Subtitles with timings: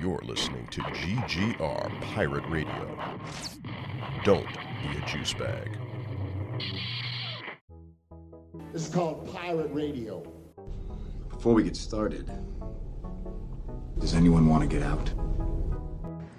[0.00, 2.98] You're listening to GGR Pirate Radio.
[4.22, 5.76] Don't be a juice bag.
[8.72, 10.22] This is called Pirate Radio.
[11.30, 12.30] Before we get started,
[13.98, 15.10] does anyone want to get out?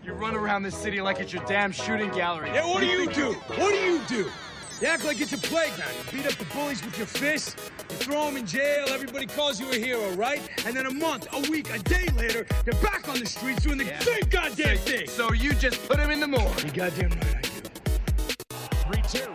[0.03, 2.49] You run around this city like it's your damn shooting gallery.
[2.53, 3.33] Yeah, what do you do?
[3.33, 4.31] What do you do?
[4.81, 5.91] You act like it's a playground.
[6.11, 7.55] You beat up the bullies with your fists.
[7.89, 8.85] You throw them in jail.
[8.89, 10.41] Everybody calls you a hero, right?
[10.65, 13.77] And then a month, a week, a day later, you're back on the streets doing
[13.77, 13.99] the Yeah.
[13.99, 15.07] same goddamn thing.
[15.07, 16.63] So you just put them in the morgue.
[16.63, 19.01] You goddamn right I do.
[19.01, 19.34] 3 2.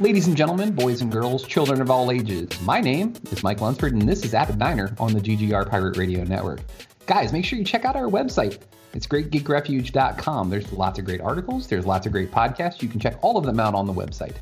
[0.00, 3.92] Ladies and gentlemen, boys and girls, children of all ages, my name is Mike Lunsford,
[3.92, 6.62] and this is At Diner on the GGR Pirate Radio Network.
[7.06, 8.58] Guys, make sure you check out our website.
[8.92, 10.50] It's greatgeekrefuge.com.
[10.50, 12.82] There's lots of great articles, there's lots of great podcasts.
[12.82, 14.34] You can check all of them out on the website.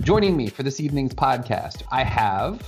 [0.00, 2.60] Joining me for this evening's podcast, I have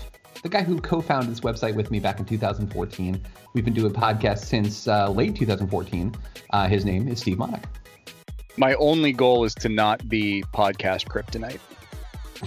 [0.44, 3.20] the guy who co founded this website with me back in 2014.
[3.54, 6.14] We've been doing podcasts since uh, late 2014.
[6.50, 7.64] Uh, his name is Steve Monick.
[8.60, 11.60] My only goal is to not be podcast kryptonite.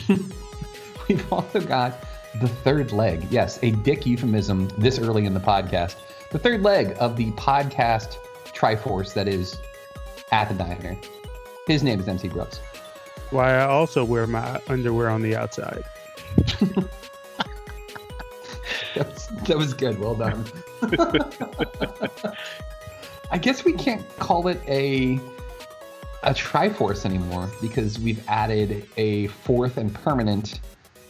[1.09, 2.05] We've also got
[2.39, 3.25] the third leg.
[3.31, 5.95] Yes, a dick euphemism this early in the podcast.
[6.29, 9.57] The third leg of the podcast Triforce that is
[10.31, 10.95] at the diner.
[11.65, 12.59] His name is MC Brooks.
[13.31, 15.83] Why I also wear my underwear on the outside.
[18.93, 19.97] That was, that was good.
[19.97, 20.45] Well done.
[23.31, 25.19] I guess we can't call it a
[26.23, 30.59] a Triforce anymore because we've added a fourth and permanent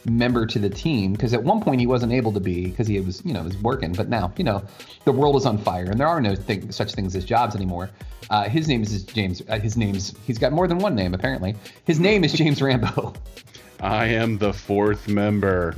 [0.06, 1.12] member to the team.
[1.12, 3.56] Because at one point he wasn't able to be because he was, you know, was
[3.58, 3.92] working.
[3.92, 4.62] But now, you know,
[5.04, 7.90] the world is on fire and there are no thing, such things as jobs anymore.
[8.30, 9.42] Uh, his name is James.
[9.48, 11.54] Uh, his name's he's got more than one name apparently.
[11.84, 13.14] His name is James Rambo.
[13.80, 15.74] I am the fourth member.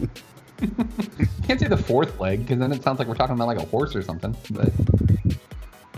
[1.47, 3.67] Can't say the fourth leg because then it sounds like we're talking about like a
[3.67, 4.37] horse or something.
[4.51, 4.73] But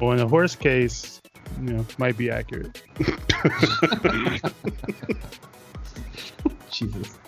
[0.00, 1.20] Well, in a horse case,
[1.60, 2.82] you know, might be accurate.
[6.70, 7.18] Jesus.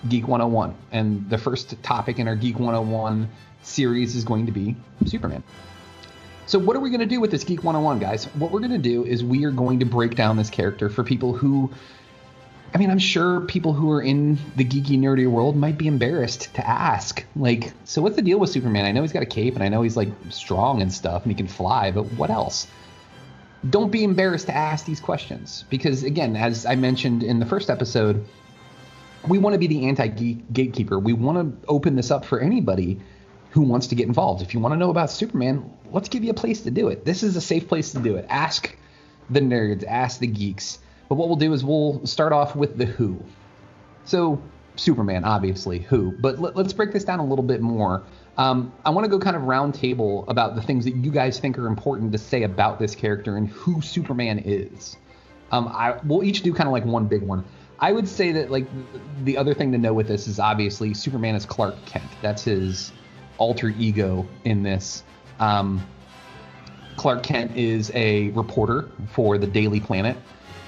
[0.09, 0.75] Geek 101.
[0.93, 3.29] And the first topic in our Geek 101
[3.63, 5.43] series is going to be Superman.
[6.47, 8.25] So, what are we going to do with this Geek 101, guys?
[8.35, 11.05] What we're going to do is we are going to break down this character for
[11.05, 11.71] people who,
[12.75, 16.53] I mean, I'm sure people who are in the geeky, nerdy world might be embarrassed
[16.55, 17.25] to ask.
[17.37, 18.85] Like, so what's the deal with Superman?
[18.85, 21.31] I know he's got a cape and I know he's like strong and stuff and
[21.31, 22.67] he can fly, but what else?
[23.69, 27.71] Don't be embarrassed to ask these questions because, again, as I mentioned in the first
[27.71, 28.25] episode,
[29.29, 30.99] we want to be the anti gatekeeper.
[30.99, 32.99] We want to open this up for anybody
[33.51, 34.43] who wants to get involved.
[34.43, 37.05] If you want to know about Superman, let's give you a place to do it.
[37.05, 38.27] This is a safe place to do it.
[38.29, 38.77] Ask
[39.29, 40.79] the nerds, ask the geeks.
[41.09, 43.21] But what we'll do is we'll start off with the who.
[44.05, 44.41] So,
[44.77, 46.13] Superman, obviously, who.
[46.13, 48.05] But let, us break this down a little bit more.
[48.39, 51.59] Um, I want to go kind of roundtable about the things that you guys think
[51.59, 54.97] are important to say about this character and who Superman is.
[55.53, 57.45] Um, I we'll each do kind of like one big one.
[57.81, 58.67] I would say that like
[59.25, 62.05] the other thing to know with this is obviously Superman is Clark Kent.
[62.21, 62.93] That's his
[63.39, 65.03] alter ego in this.
[65.39, 65.85] Um,
[66.97, 70.17] Clark Kent is a reporter for the Daily Planet.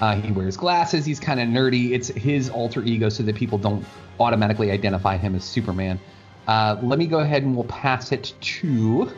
[0.01, 1.05] Uh, he wears glasses.
[1.05, 1.91] He's kind of nerdy.
[1.91, 3.85] It's his alter ego, so that people don't
[4.19, 5.99] automatically identify him as Superman.
[6.47, 9.11] Uh, let me go ahead and we'll pass it to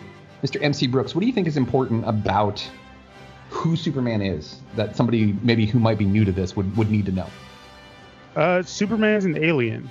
[0.43, 0.61] Mr.
[0.61, 1.15] MC Brooks.
[1.15, 2.67] What do you think is important about
[3.49, 7.05] who Superman is that somebody maybe who might be new to this would, would need
[7.05, 7.27] to know?
[8.35, 9.89] Uh, Superman's an alien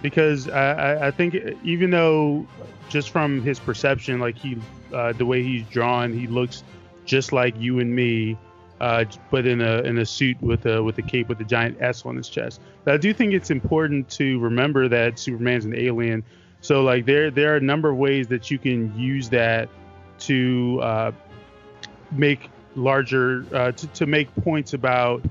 [0.00, 2.46] because I, I, think even though
[2.88, 4.58] just from his perception, like he,
[4.92, 6.64] uh, the way he's drawn, he looks
[7.04, 8.36] just like you and me,
[8.80, 11.80] uh, but in a in a suit with a with a cape with a giant
[11.80, 12.60] S on his chest.
[12.84, 16.24] But I do think it's important to remember that Superman's an alien.
[16.60, 19.68] So like there there are a number of ways that you can use that
[20.20, 21.12] to uh,
[22.10, 25.22] make larger uh, to, to make points about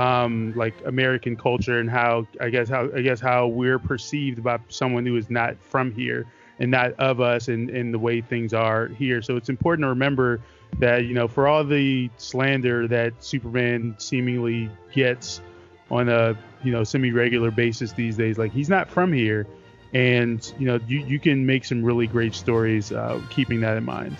[0.00, 4.58] um, like American culture and how I guess how I guess how we're perceived by
[4.68, 6.26] someone who is not from here
[6.58, 9.20] and not of us and, and the way things are here.
[9.20, 10.40] So it's important to remember
[10.78, 15.42] that you know for all the slander that Superman seemingly gets
[15.90, 19.46] on a you know semi-regular basis these days, like he's not from here,
[19.92, 23.84] and you know you, you can make some really great stories uh, keeping that in
[23.84, 24.16] mind.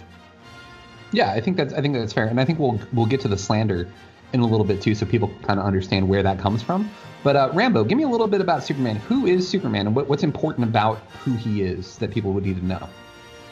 [1.13, 3.29] Yeah, I think that's I think that's fair, and I think we'll we'll get to
[3.29, 3.89] the slander
[4.33, 6.91] in a little bit too, so people kind of understand where that comes from.
[7.23, 8.97] But uh, Rambo, give me a little bit about Superman.
[8.97, 12.57] Who is Superman, and what, what's important about who he is that people would need
[12.57, 12.89] to know?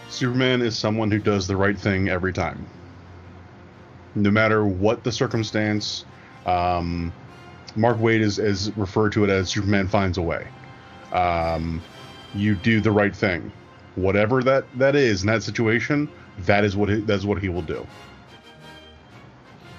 [0.08, 2.66] Superman is someone who does the right thing every time,
[4.14, 6.04] no matter what the circumstance.
[6.46, 7.12] Um,
[7.76, 10.46] Mark Waid is, is referred to it as Superman finds a way.
[11.12, 11.82] Um,
[12.34, 13.52] you do the right thing,
[13.96, 16.08] whatever that that is in that situation.
[16.40, 17.86] That is what he, that's what he will do.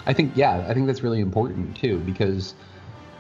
[0.10, 2.56] I think yeah, I think that's really important too because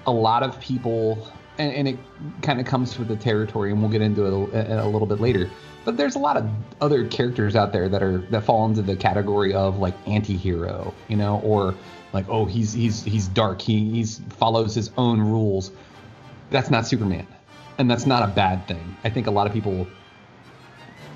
[0.07, 1.99] a lot of people and, and it
[2.41, 5.19] kind of comes with the territory, and we'll get into it a, a, little bit
[5.19, 5.47] later.
[5.85, 6.49] But there's a lot of
[6.81, 11.15] other characters out there that are that fall into the category of like anti-hero, you
[11.15, 11.75] know, or
[12.11, 15.71] like oh he's he's he's dark, he he's follows his own rules.
[16.49, 17.27] That's not Superman,
[17.77, 18.97] and that's not a bad thing.
[19.03, 19.85] I think a lot of people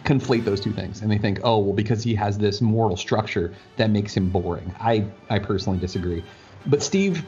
[0.04, 3.54] conflate those two things and they think, oh, well, because he has this moral structure
[3.78, 4.74] that makes him boring.
[4.80, 6.24] I, I personally disagree.
[6.66, 7.26] But Steve,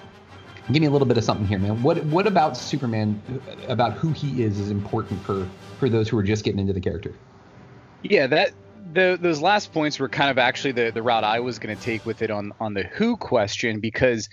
[0.72, 1.82] give me a little bit of something here, man.
[1.84, 3.22] What what about Superman,
[3.68, 5.48] about who he is, is important for
[5.80, 7.14] for those who are just getting into the character?
[8.04, 8.52] Yeah, that
[8.94, 11.82] the, those last points were kind of actually the, the route I was going to
[11.82, 14.30] take with it on on the who question because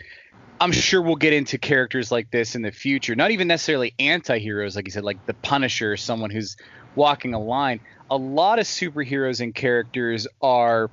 [0.61, 3.17] I'm sure we'll get into characters like this in the future.
[3.17, 6.57] Not even necessarily anti-heroes, like you said, like the Punisher, someone who's
[6.95, 7.81] walking a line
[8.13, 10.91] a lot of superheroes and characters are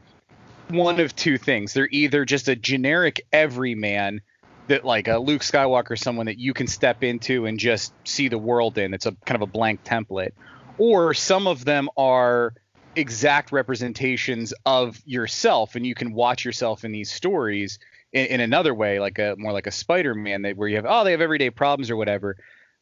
[0.70, 1.74] one of two things.
[1.74, 4.22] They're either just a generic everyman
[4.68, 8.38] that like a Luke Skywalker, someone that you can step into and just see the
[8.38, 8.94] world in.
[8.94, 10.32] It's a kind of a blank template.
[10.78, 12.54] Or some of them are
[12.96, 17.80] exact representations of yourself, and you can watch yourself in these stories
[18.14, 21.04] in, in another way, like a more like a Spider-Man, that where you have oh
[21.04, 22.38] they have everyday problems or whatever.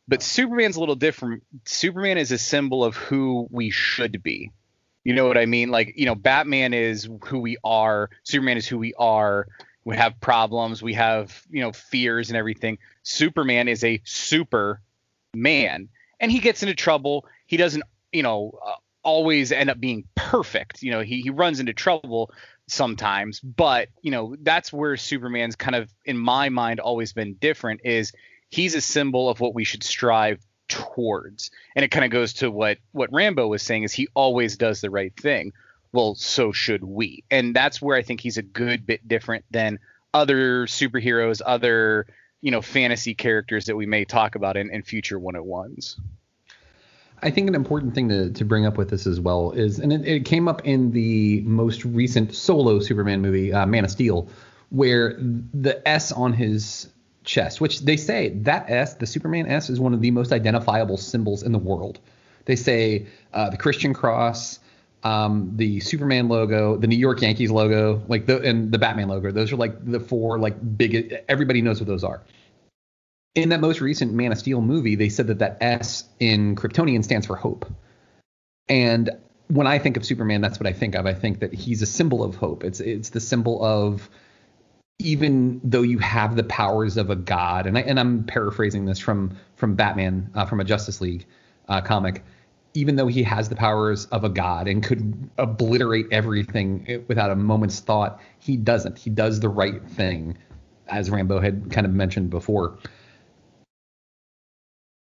[0.08, 1.44] But Superman's a little different.
[1.66, 4.52] Superman is a symbol of who we should be.
[5.04, 5.70] You know what I mean?
[5.70, 9.48] Like, you know, Batman is who we are, Superman is who we are.
[9.86, 12.78] We have problems, we have, you know, fears and everything.
[13.04, 14.82] Superman is a super
[15.34, 15.88] man
[16.20, 17.26] and he gets into trouble.
[17.46, 20.84] He doesn't, you know, uh, always end up being perfect.
[20.84, 22.32] You know, he he runs into trouble
[22.68, 27.80] sometimes, but, you know, that's where Superman's kind of in my mind always been different
[27.86, 28.12] is
[28.50, 31.52] he's a symbol of what we should strive towards.
[31.76, 34.82] And it kind of goes to what what Rambo was saying is he always does
[34.82, 35.54] the right thing.
[35.94, 37.24] Well, so should we.
[37.32, 39.80] And that's where I think he's a good bit different than
[40.14, 42.08] other superheroes, other,
[42.42, 45.96] you know, fantasy characters that we may talk about in, in future 101s.
[47.24, 49.92] I think an important thing to, to bring up with this as well is, and
[49.92, 54.30] it, it came up in the most recent solo Superman movie, uh, Man of Steel,
[54.70, 56.90] where the S on his
[57.28, 60.98] chest, which they say that S, the Superman S, is one of the most identifiable
[60.98, 62.00] symbols in the world.
[62.46, 64.60] They say uh, the Christian cross,
[65.04, 69.32] um, the Superman logo, the New York Yankees logo, like the and the Batman logo.
[69.32, 71.14] Those are like the four like big.
[71.28, 72.24] Everybody knows what those are.
[73.36, 77.04] In that most recent Man of Steel movie, they said that that S in Kryptonian
[77.04, 77.72] stands for hope.
[78.68, 79.12] And
[79.50, 81.06] when I think of Superman, that's what I think of.
[81.06, 82.64] I think that he's a symbol of hope.
[82.64, 84.10] It's it's the symbol of
[85.00, 89.00] even though you have the powers of a god, and I and I'm paraphrasing this
[89.00, 91.26] from from Batman uh, from a Justice League
[91.68, 92.24] uh, comic,
[92.74, 97.36] even though he has the powers of a god and could obliterate everything without a
[97.36, 98.98] moment's thought, he doesn't.
[98.98, 100.38] He does the right thing,
[100.88, 102.80] as Rambo had kind of mentioned before.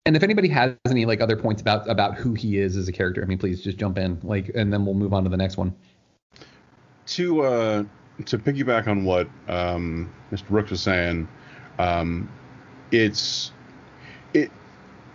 [0.04, 2.92] And if anybody has any like other points about about who he is as a
[2.92, 5.36] character, I mean, please just jump in, like, and then we'll move on to the
[5.36, 5.74] next one.
[7.06, 7.84] To uh
[8.26, 10.48] to piggyback on what um, Mr.
[10.48, 11.28] Brooks was saying,
[11.78, 12.28] um,
[12.90, 13.52] it's
[14.34, 14.50] it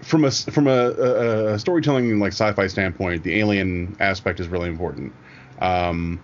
[0.01, 4.69] from a from a, a, a, storytelling like sci-fi standpoint, the alien aspect is really
[4.69, 5.13] important.
[5.59, 6.19] Um,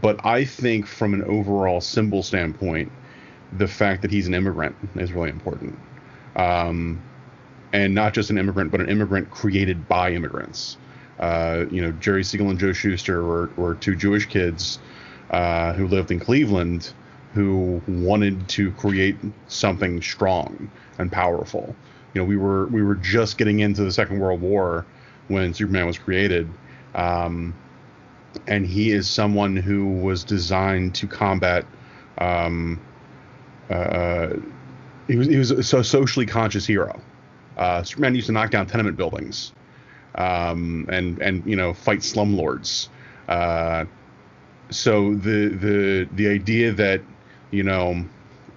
[0.00, 2.90] but I think from an overall symbol standpoint,
[3.52, 5.78] the fact that he's an immigrant is really important.
[6.36, 7.02] Um,
[7.72, 10.76] and not just an immigrant, but an immigrant created by immigrants.
[11.18, 14.78] Uh, you know, Jerry Siegel and Joe Shuster were, were two Jewish kids
[15.32, 16.92] uh, who lived in Cleveland
[17.34, 19.16] who wanted to create
[19.48, 21.74] something strong and powerful.
[22.14, 24.84] You know, we were we were just getting into the Second World War
[25.28, 26.50] when Superman was created,
[26.94, 27.54] um,
[28.46, 31.64] and he is someone who was designed to combat.
[32.18, 32.80] Um,
[33.70, 34.34] uh,
[35.06, 37.00] he was he was a socially conscious hero.
[37.56, 39.52] Uh, Superman used to knock down tenement buildings,
[40.16, 42.88] um, and and you know fight slumlords.
[43.26, 43.86] Uh,
[44.70, 47.00] so the the the idea that
[47.50, 48.04] you know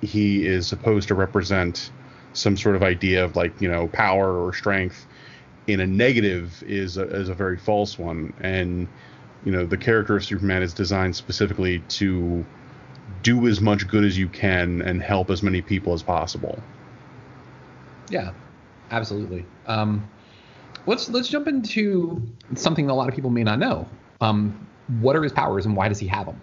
[0.02, 1.92] he is supposed to represent
[2.34, 5.06] some sort of idea of like you know power or strength
[5.68, 8.34] in a negative is a, is a very false one.
[8.42, 8.88] And
[9.44, 12.46] you know the character of superman is designed specifically to
[13.24, 16.60] do as much good as you can and help as many people as possible.
[18.10, 18.32] Yeah
[18.92, 19.46] absolutely.
[19.68, 20.08] Um,
[20.86, 22.22] let's let's jump into
[22.56, 23.88] something a lot of people may not know.
[24.22, 24.68] Um,
[25.00, 26.39] what are his powers and why does he have them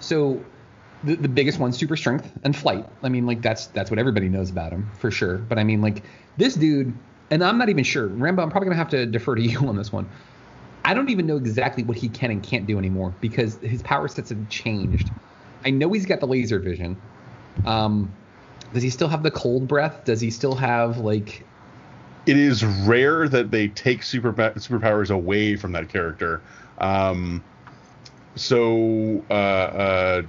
[0.00, 0.42] so
[1.04, 2.86] the, the biggest one, super strength and flight.
[3.02, 5.38] I mean, like that's that's what everybody knows about him for sure.
[5.38, 6.02] But I mean, like
[6.36, 6.92] this dude,
[7.30, 8.08] and I'm not even sure.
[8.08, 10.08] Rambo, I'm probably gonna have to defer to you on this one.
[10.84, 14.08] I don't even know exactly what he can and can't do anymore because his power
[14.08, 15.10] sets have changed.
[15.64, 16.96] I know he's got the laser vision.
[17.66, 18.12] Um,
[18.72, 20.04] does he still have the cold breath?
[20.04, 21.44] Does he still have like?
[22.26, 26.42] It is rare that they take super superpowers away from that character.
[26.78, 27.42] Um,
[28.40, 30.22] so uh, uh,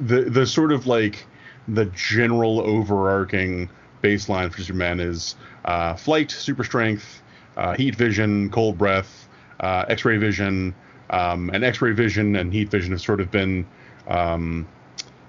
[0.00, 1.26] the the sort of like
[1.68, 3.68] the general overarching
[4.02, 7.22] baseline for Superman is uh, flight, super strength,
[7.56, 9.28] uh, heat vision, cold breath,
[9.60, 10.74] uh, X-ray vision,
[11.10, 13.66] um, and X-ray vision and heat vision have sort of been
[14.08, 14.66] um,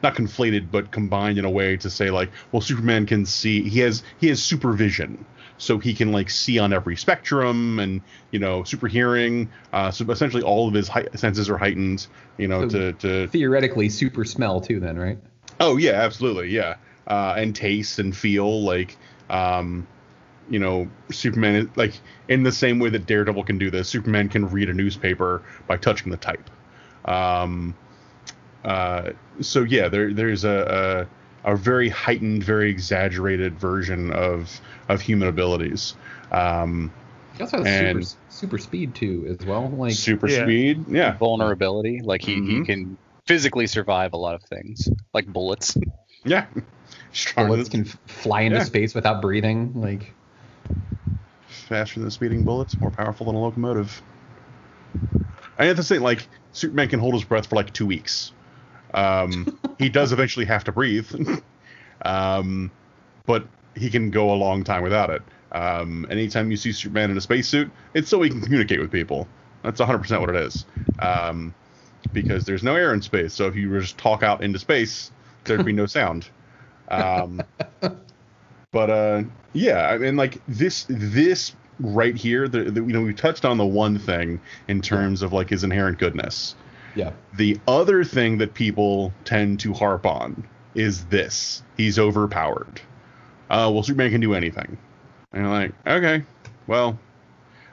[0.03, 3.79] not conflated but combined in a way to say like, well, Superman can see he
[3.79, 5.25] has he has supervision,
[5.57, 10.05] so he can like see on every spectrum and you know super hearing uh, so
[10.11, 12.07] essentially all of his hi- senses are heightened
[12.37, 15.17] you know so to, to theoretically super smell too then right?
[15.59, 16.75] Oh yeah absolutely yeah.
[17.07, 18.97] Uh, and taste and feel like
[19.29, 19.87] um,
[20.49, 24.49] you know superman like in the same way that daredevil can do this superman can
[24.49, 26.49] read a newspaper by touching the type.
[27.05, 27.75] Um,
[28.63, 34.59] uh, so yeah there there's a, a a very heightened, very exaggerated version of
[34.89, 35.95] of human abilities.
[36.31, 36.91] Um,
[37.37, 39.69] he also has and super, super speed too, as well.
[39.69, 40.43] Like super yeah.
[40.43, 41.17] speed, yeah.
[41.17, 42.59] Vulnerability, like he, mm-hmm.
[42.59, 45.77] he can physically survive a lot of things, like bullets.
[46.27, 46.47] Yeah,
[47.35, 48.63] bullets can fly into yeah.
[48.63, 50.11] space without breathing, like
[51.47, 54.01] faster than speeding bullets, more powerful than a locomotive.
[55.59, 58.31] I have to say, like Superman can hold his breath for like two weeks.
[58.93, 61.09] Um, he does eventually have to breathe,
[62.05, 62.71] um,
[63.25, 65.21] but he can go a long time without it.
[65.51, 69.27] Um, anytime you see Superman in a spacesuit, it's so he can communicate with people.
[69.63, 70.65] That's 100% what it is.
[70.99, 71.53] Um,
[72.13, 73.33] because there's no air in space.
[73.33, 75.11] So if you were just talk out into space,
[75.43, 76.27] there'd be no sound.
[76.89, 77.41] Um,
[78.71, 79.23] but uh,
[79.53, 83.57] yeah, I mean, like this, this right here, the, the, you know, we touched on
[83.57, 86.55] the one thing in terms of like his inherent goodness.
[86.95, 87.11] Yeah.
[87.33, 92.81] The other thing that people tend to harp on is this: he's overpowered.
[93.49, 94.77] Uh, well, Superman can do anything.
[95.31, 96.23] And you're like, okay,
[96.67, 96.97] well,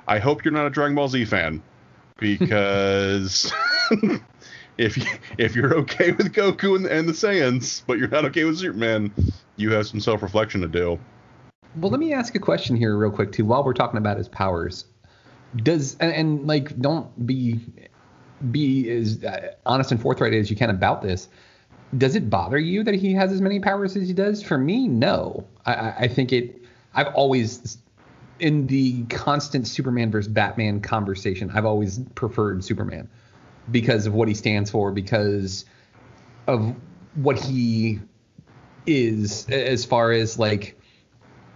[0.06, 1.62] I hope you're not a Dragon Ball Z fan,
[2.18, 3.52] because
[4.78, 5.04] if you,
[5.38, 9.12] if you're okay with Goku and, and the Saiyans, but you're not okay with Superman,
[9.56, 10.98] you have some self-reflection to do.
[11.76, 13.44] Well, let me ask a question here, real quick, too.
[13.44, 14.84] While we're talking about his powers,
[15.56, 17.60] does and, and like, don't be
[18.50, 21.28] be as uh, honest and forthright as you can about this.
[21.98, 24.42] Does it bother you that he has as many powers as he does?
[24.42, 25.46] For me, no.
[25.66, 26.58] I, I think it.
[26.94, 27.78] I've always,
[28.38, 33.08] in the constant Superman versus Batman conversation, I've always preferred Superman
[33.70, 35.64] because of what he stands for, because
[36.46, 36.74] of
[37.14, 38.00] what he
[38.86, 40.78] is as far as like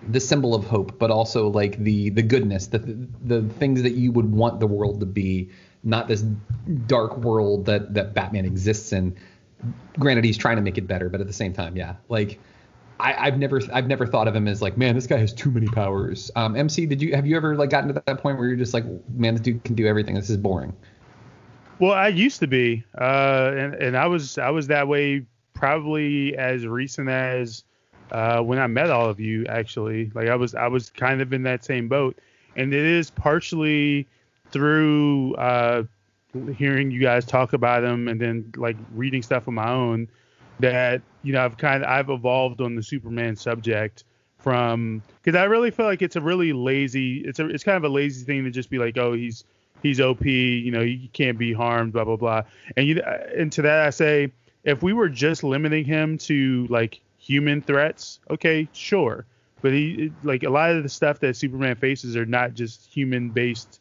[0.09, 2.79] the symbol of hope, but also like the the goodness, the
[3.25, 5.51] the things that you would want the world to be
[5.87, 6.23] not this
[6.87, 9.17] dark world that that Batman exists in.
[9.99, 12.39] Granted, he's trying to make it better, but at the same time, yeah, like
[12.99, 15.51] I, have never I've never thought of him as like, man, this guy has too
[15.51, 16.31] many powers.
[16.35, 18.75] Um, MC, did you have you ever like gotten to that point where you're just
[18.75, 20.15] like, man, this dude can do everything.
[20.15, 20.75] This is boring.
[21.79, 25.25] Well, I used to be, uh, and and I was I was that way
[25.55, 27.65] probably as recent as
[28.11, 29.47] uh, when I met all of you.
[29.47, 32.19] Actually, like I was I was kind of in that same boat,
[32.57, 34.07] and it is partially
[34.51, 35.85] through uh,
[36.57, 40.09] hearing you guys talk about them and then like reading stuff on my own
[40.61, 44.05] that you know I've kind of I've evolved on the Superman subject
[44.39, 47.85] from because I really feel like it's a really lazy it's a it's kind of
[47.85, 49.45] a lazy thing to just be like oh he's
[49.83, 52.43] he's OP you know he can't be harmed blah blah blah.
[52.77, 54.33] And you and to that I say
[54.65, 59.27] if we were just limiting him to like human threats okay sure.
[59.63, 63.31] But he like a lot of the stuff that Superman faces are not just human
[63.31, 63.81] based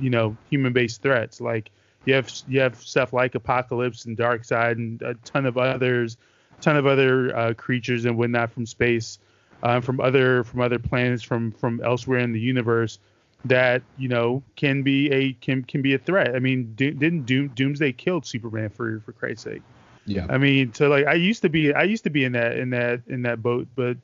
[0.00, 1.70] you know human based threats like
[2.04, 6.16] you have you have stuff like Apokolips and Darkseid and a ton of others,
[6.60, 9.18] ton of other uh, creatures and whatnot from space,
[9.62, 12.98] uh, from other from other planets from from elsewhere in the universe
[13.44, 16.34] that you know can be a can can be a threat.
[16.34, 19.62] I mean, do, didn't Doom, Doomsday killed Superman for for Christ's sake?
[20.04, 20.26] Yeah.
[20.28, 22.70] I mean, so like I used to be I used to be in that in
[22.70, 23.96] that in that boat, but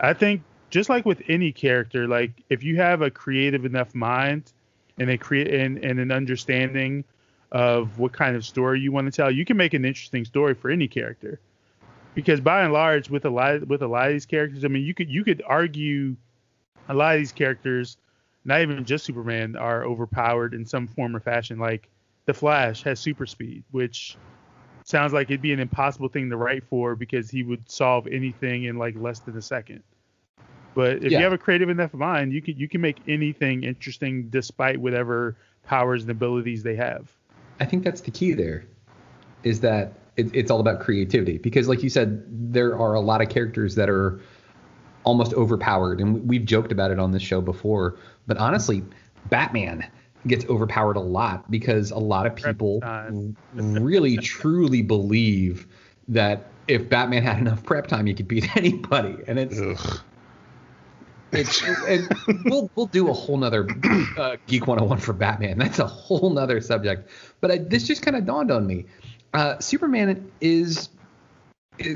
[0.00, 4.52] I think just like with any character, like if you have a creative enough mind
[4.98, 7.04] and a create and, and an understanding
[7.52, 10.54] of what kind of story you want to tell, you can make an interesting story
[10.54, 11.40] for any character.
[12.14, 14.84] Because by and large, with a lot with a lot of these characters, I mean,
[14.84, 16.16] you could you could argue
[16.88, 17.98] a lot of these characters,
[18.44, 21.58] not even just Superman, are overpowered in some form or fashion.
[21.58, 21.88] Like
[22.24, 24.16] the Flash has super speed, which
[24.84, 28.64] sounds like it'd be an impossible thing to write for because he would solve anything
[28.64, 29.82] in like less than a second.
[30.76, 31.18] But if Yeah.
[31.18, 35.34] you have a creative enough mind, you can you can make anything interesting despite whatever
[35.64, 37.10] powers and abilities they have.
[37.58, 38.66] I think that's the key there,
[39.42, 41.38] is that it, it's all about creativity.
[41.38, 44.20] Because, like you said, there are a lot of characters that are
[45.04, 47.96] almost overpowered, and we've joked about it on this show before.
[48.26, 48.84] But honestly,
[49.30, 49.86] Batman
[50.26, 52.82] gets overpowered a lot because a lot of people
[53.54, 55.66] really truly believe
[56.08, 59.58] that if Batman had enough prep time, he could beat anybody, and it's.
[61.36, 62.08] It's, and
[62.44, 63.68] we'll we'll do a whole nother
[64.18, 65.58] uh, geek 101 for Batman.
[65.58, 67.10] That's a whole nother subject.
[67.40, 68.86] But I, this just kind of dawned on me.
[69.34, 70.88] Uh, Superman is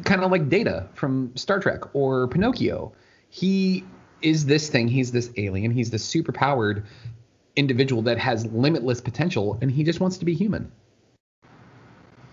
[0.04, 2.92] kind of like Data from Star Trek or Pinocchio.
[3.30, 3.84] He
[4.22, 4.88] is this thing.
[4.88, 5.70] He's this alien.
[5.70, 6.84] He's this superpowered
[7.56, 10.70] individual that has limitless potential, and he just wants to be human.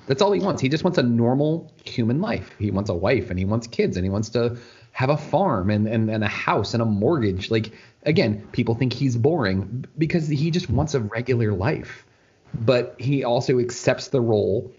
[0.08, 0.62] That's all he wants.
[0.62, 2.56] He just wants a normal human life.
[2.58, 4.58] He wants a wife and he wants kids and he wants to
[4.98, 7.52] have a farm and, and, and a house and a mortgage.
[7.52, 12.04] Like, again, people think he's boring because he just wants a regular life.
[12.56, 14.72] But he also accepts the role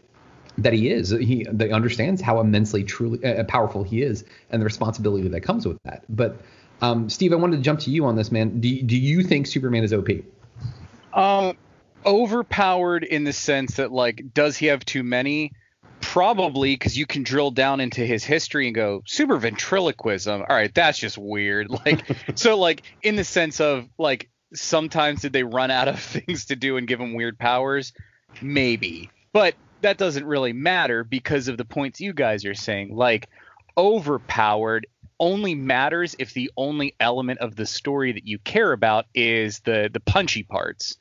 [0.59, 1.11] that he is.
[1.11, 5.69] He, he understands how immensely truly uh, powerful he is and the responsibility that comes
[5.69, 6.03] with that.
[6.09, 6.41] But
[6.83, 8.61] um, Steve, I wanted to jump to you on this, man.
[8.61, 10.09] Do, do you think Superman is OP?
[11.13, 11.57] Um,
[12.05, 15.53] overpowered in the sense that like, does he have too many?
[16.19, 20.41] Probably because you can drill down into his history and go super ventriloquism.
[20.41, 21.69] All right, that's just weird.
[21.87, 22.05] Like,
[22.35, 26.57] so like in the sense of like sometimes did they run out of things to
[26.57, 27.93] do and give him weird powers?
[28.43, 32.97] Maybe, but that doesn't really matter because of the points you guys are saying.
[32.97, 33.29] Like,
[33.77, 34.89] overpowered
[35.21, 39.89] only matters if the only element of the story that you care about is the
[39.93, 40.97] the punchy parts.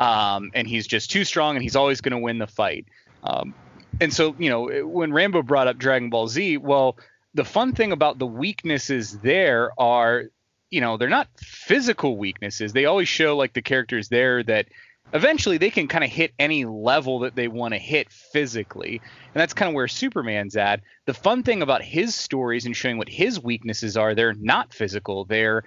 [0.00, 2.86] Um, and he's just too strong and he's always going to win the fight.
[3.22, 3.54] Um,
[4.00, 6.96] and so, you know, when Rambo brought up Dragon Ball Z, well,
[7.34, 10.24] the fun thing about the weaknesses there are,
[10.70, 12.72] you know, they're not physical weaknesses.
[12.72, 14.66] They always show like the characters there that
[15.12, 19.00] eventually they can kind of hit any level that they want to hit physically.
[19.00, 20.80] And that's kind of where Superman's at.
[21.04, 25.24] The fun thing about his stories and showing what his weaknesses are, they're not physical.
[25.24, 25.64] They're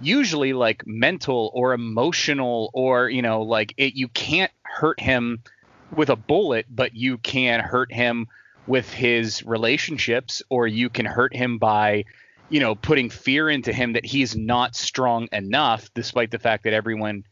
[0.00, 5.40] usually like mental or emotional or, you know, like it you can't hurt him
[5.94, 8.26] with a bullet, but you can hurt him
[8.66, 12.04] with his relationships or you can hurt him by
[12.50, 16.74] you know putting fear into him that he's not strong enough despite the fact that
[16.74, 17.24] everyone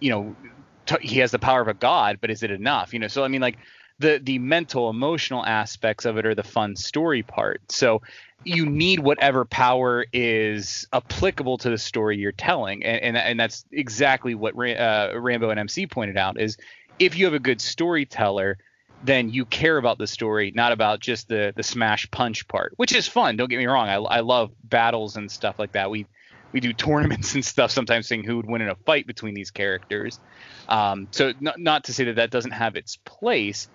[0.00, 0.36] you know
[0.84, 2.92] t- he has the power of a god but is it enough?
[2.92, 3.56] You know so i mean like
[3.98, 7.62] the the mental emotional aspects of it are the fun story part.
[7.70, 8.02] So
[8.44, 13.64] you need whatever power is applicable to the story you're telling and and, and that's
[13.70, 16.58] exactly what uh, rambo and mc pointed out is
[16.98, 18.58] if you have a good storyteller
[19.02, 22.94] then you care about the story, not about just the the smash punch part, which
[22.94, 23.36] is fun.
[23.36, 23.88] Don't get me wrong.
[23.88, 25.90] I, I love battles and stuff like that.
[25.90, 26.06] We
[26.52, 29.50] we do tournaments and stuff sometimes, seeing who would win in a fight between these
[29.50, 30.20] characters.
[30.68, 33.68] Um, so not not to say that that doesn't have its place,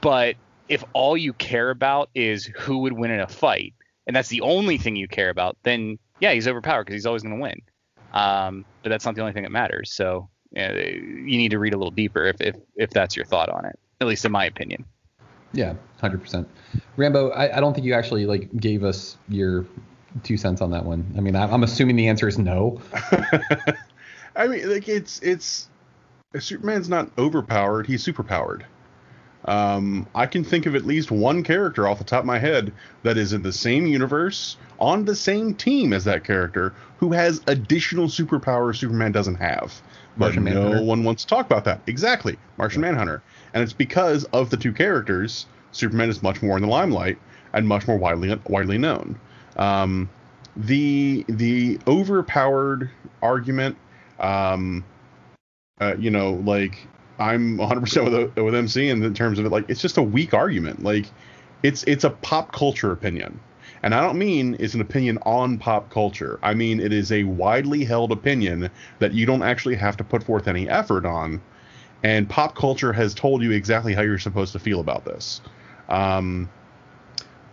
[0.00, 0.36] but
[0.68, 3.74] if all you care about is who would win in a fight,
[4.06, 7.22] and that's the only thing you care about, then yeah, he's overpowered because he's always
[7.22, 7.60] going to win.
[8.12, 9.92] Um, but that's not the only thing that matters.
[9.92, 13.48] So yeah, you need to read a little deeper if if if that's your thought
[13.48, 13.78] on it.
[14.00, 14.84] at least in my opinion.
[15.52, 16.48] Yeah, hundred percent.
[16.96, 19.66] Rambo, I, I don't think you actually like gave us your
[20.22, 21.12] two cents on that one.
[21.16, 22.80] I mean, I, I'm assuming the answer is no.
[24.36, 25.68] I mean, like it's it's
[26.38, 28.62] Superman's not overpowered; he's superpowered.
[29.44, 32.72] Um, I can think of at least one character off the top of my head
[33.02, 37.40] that is in the same universe, on the same team as that character, who has
[37.48, 39.82] additional superpowers Superman doesn't have.
[40.16, 41.80] But Martian no one wants to talk about that.
[41.86, 43.22] Exactly, Martian Manhunter,
[43.54, 45.46] and it's because of the two characters.
[45.72, 47.18] Superman is much more in the limelight
[47.54, 49.18] and much more widely widely known.
[49.56, 50.10] Um,
[50.56, 52.90] the the overpowered
[53.22, 53.76] argument,
[54.20, 54.84] um,
[55.80, 56.86] uh, you know, like
[57.18, 59.50] I'm 100% with with MC in terms of it.
[59.50, 60.82] Like it's just a weak argument.
[60.82, 61.06] Like
[61.62, 63.40] it's it's a pop culture opinion,
[63.82, 66.38] and I don't mean it's an opinion on pop culture.
[66.42, 70.22] I mean it is a widely held opinion that you don't actually have to put
[70.22, 71.40] forth any effort on,
[72.02, 75.40] and pop culture has told you exactly how you're supposed to feel about this.
[75.88, 76.48] Um,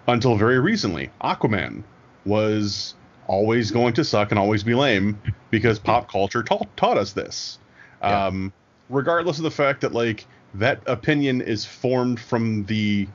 [0.08, 1.84] until very recently, Aquaman
[2.26, 2.96] was
[3.28, 7.60] always going to suck and always be lame because pop culture taught taught us this.
[8.02, 8.54] Um,
[8.90, 13.08] regardless of the fact that like that opinion is formed from the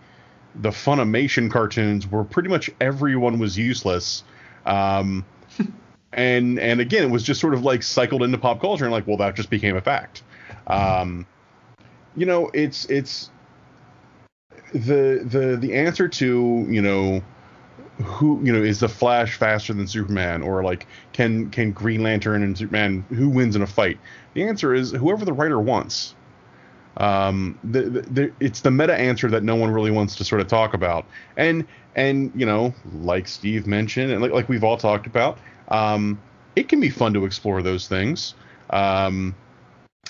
[0.57, 4.25] the Filmation cartoons where pretty much everyone was useless.
[4.67, 5.25] Um,
[6.13, 9.07] and and again, it was just sort of like cycled into pop culture and like,
[9.07, 10.23] well, that just became a fact.
[10.67, 11.27] Um,
[12.17, 13.31] you know, it's it's
[14.73, 17.23] the the the answer to you know
[18.03, 22.43] who you know is the Flash faster than Superman or like can can Green Lantern
[22.43, 23.99] and Superman who wins in a fight?
[24.35, 26.15] The answer is whoever the writer wants.
[26.99, 30.49] Um, the, the, it's the meta answer that no one really wants to sort of
[30.49, 35.07] talk about, and and you know like Steve mentioned and like like we've all talked
[35.07, 36.21] about, um,
[36.57, 38.35] it can be fun to explore those things.
[38.71, 39.35] Um,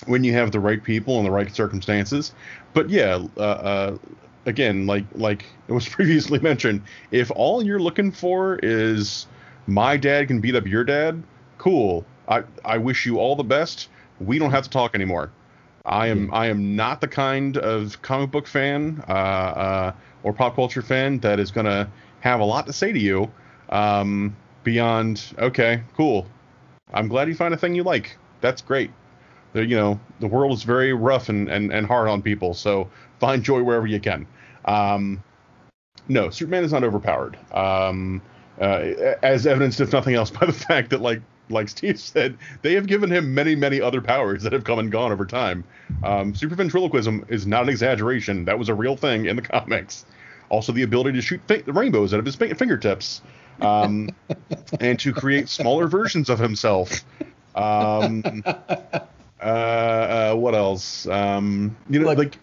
[0.05, 2.33] when you have the right people and the right circumstances.
[2.73, 3.97] But yeah, uh, uh,
[4.45, 9.27] again, like like it was previously mentioned, if all you're looking for is
[9.67, 11.21] my dad can beat up your dad,
[11.57, 12.05] cool.
[12.27, 13.89] I I wish you all the best.
[14.19, 15.31] We don't have to talk anymore.
[15.85, 19.93] I am I am not the kind of comic book fan uh, uh,
[20.23, 21.89] or pop culture fan that is gonna
[22.21, 23.31] have a lot to say to you
[23.69, 26.27] um, beyond okay, cool.
[26.93, 28.17] I'm glad you find a thing you like.
[28.41, 28.91] That's great.
[29.53, 32.89] The, you know the world is very rough and, and, and hard on people, so
[33.19, 34.27] find joy wherever you can.
[34.65, 35.23] Um,
[36.07, 38.21] no, Superman is not overpowered, um,
[38.59, 42.73] uh, as evidenced, if nothing else, by the fact that like like Steve said, they
[42.73, 45.63] have given him many many other powers that have come and gone over time.
[46.03, 50.05] Um, super ventriloquism is not an exaggeration; that was a real thing in the comics.
[50.49, 53.21] Also, the ability to shoot fi- rainbows out of his fingertips,
[53.61, 54.09] um,
[54.79, 57.03] and to create smaller versions of himself.
[57.55, 59.03] Um, uh,
[59.41, 61.07] uh, what else?
[61.07, 62.37] Um, you know, Look, like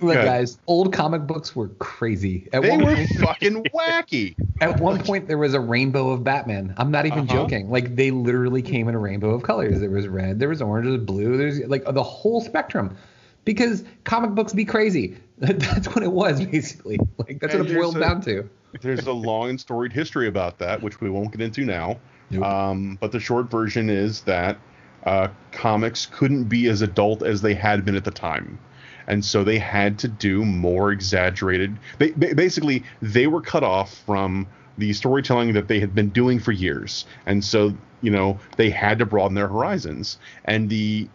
[0.00, 0.24] Look, Good.
[0.24, 2.48] guys, old comic books were crazy.
[2.52, 4.34] At they one were point, fucking wacky.
[4.60, 6.74] at one point, there was a rainbow of Batman.
[6.76, 7.32] I'm not even Uh-huh.
[7.34, 7.70] joking.
[7.70, 9.80] Like they literally came in a rainbow of colors.
[9.80, 11.36] There was red, there was orange, there was blue.
[11.36, 12.96] There's like the whole spectrum.
[13.44, 15.16] Because comic books be crazy.
[15.38, 16.98] That's what it was basically.
[17.18, 18.48] Like that's And what it boiled a- down to.
[18.80, 21.98] There's a long and storied history about that, which we won't get into now.
[22.30, 22.42] Nope.
[22.42, 24.56] Um, but the short version is that
[25.04, 28.58] uh, comics couldn't be as adult as they had been at the time.
[29.06, 31.76] And so they had to do more exaggerated.
[31.98, 34.46] They, ba- basically, they were cut off from
[34.78, 37.04] the storytelling that they had been doing for years.
[37.26, 40.18] And so, you know, they had to broaden their horizons.
[40.44, 41.08] And the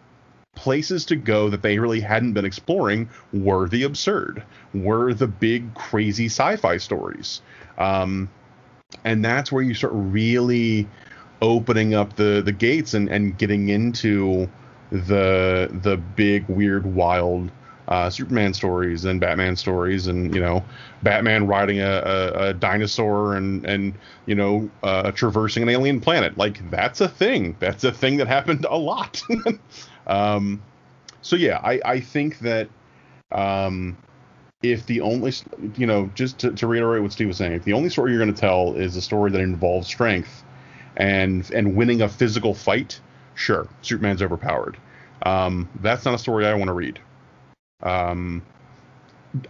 [0.54, 4.42] places to go that they really hadn't been exploring were the absurd,
[4.74, 7.40] were the big crazy sci-fi stories,
[7.78, 8.28] um,
[9.04, 10.86] and that's where you start really
[11.40, 14.48] opening up the the gates and and getting into
[14.90, 17.50] the the big weird wild
[17.90, 20.64] uh, Superman stories and Batman stories, and you know,
[21.02, 23.94] Batman riding a, a, a dinosaur and and
[24.26, 26.38] you know, uh, traversing an alien planet.
[26.38, 27.56] Like that's a thing.
[27.58, 29.22] That's a thing that happened a lot.
[30.06, 30.62] um,
[31.20, 32.68] so yeah, I I think that
[33.32, 33.96] um,
[34.62, 35.32] if the only
[35.76, 38.20] you know just to, to reiterate what Steve was saying, if the only story you're
[38.20, 40.44] going to tell is a story that involves strength
[40.96, 43.00] and and winning a physical fight,
[43.34, 44.76] sure, Superman's overpowered.
[45.22, 47.00] Um, that's not a story I want to read.
[47.82, 48.42] Um,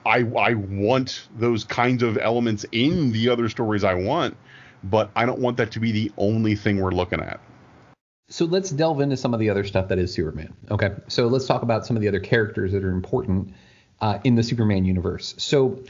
[0.05, 4.37] I I want those kinds of elements in the other stories I want,
[4.85, 7.41] but I don't want that to be the only thing we're looking at.
[8.29, 10.55] So let's delve into some of the other stuff that is Superman.
[10.71, 13.55] Okay, so let's talk about some of the other characters that are important
[14.01, 15.35] uh, in the Superman universe.
[15.39, 15.83] So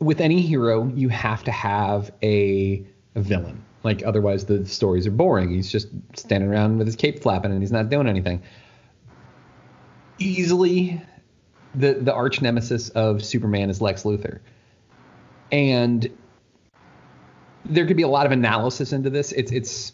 [0.00, 3.64] with any hero, you have to have a, a villain.
[3.84, 5.50] Like otherwise, the stories are boring.
[5.50, 8.42] He's just standing around with his cape flapping and he's not doing anything.
[10.18, 11.00] Easily,
[11.78, 14.40] the the arch nemesis of Superman is Lex Luthor,
[15.52, 16.08] and
[17.64, 19.32] there could be a lot of analysis into this.
[19.32, 19.92] It's it's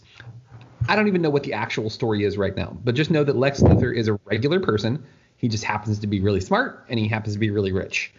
[0.88, 3.36] I don't even know what the actual story is right now, but just know that
[3.36, 5.04] Lex Luthor is a regular person.
[5.36, 8.12] He just happens to be really smart and he happens to be really rich.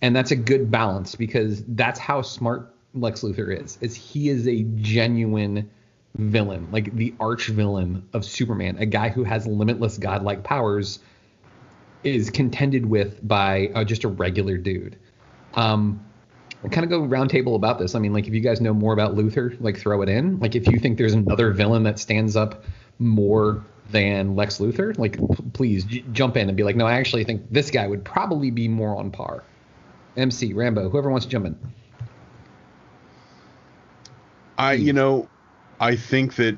[0.00, 3.78] And that's a good balance because that's how smart Lex Luthor is.
[3.80, 5.70] Is he is a genuine
[6.16, 10.98] villain, like the arch villain of Superman, a guy who has limitless godlike powers
[12.04, 14.98] is contended with by uh, just a regular dude.
[15.54, 16.04] Um,
[16.70, 17.94] kind of go roundtable about this.
[17.94, 20.38] I mean, like if you guys know more about Luthor, like throw it in.
[20.38, 22.64] Like if you think there's another villain that stands up
[22.98, 26.94] more than Lex Luthor, like p- please j- jump in and be like, no, I
[26.94, 29.42] actually think this guy would probably be more on par.
[30.16, 31.58] MC Rambo, whoever wants to jump in.
[34.58, 35.28] I, you know,
[35.80, 36.56] I think that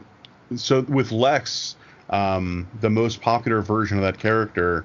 [0.56, 1.76] so with Lex,
[2.10, 4.84] um, the most popular version of that character,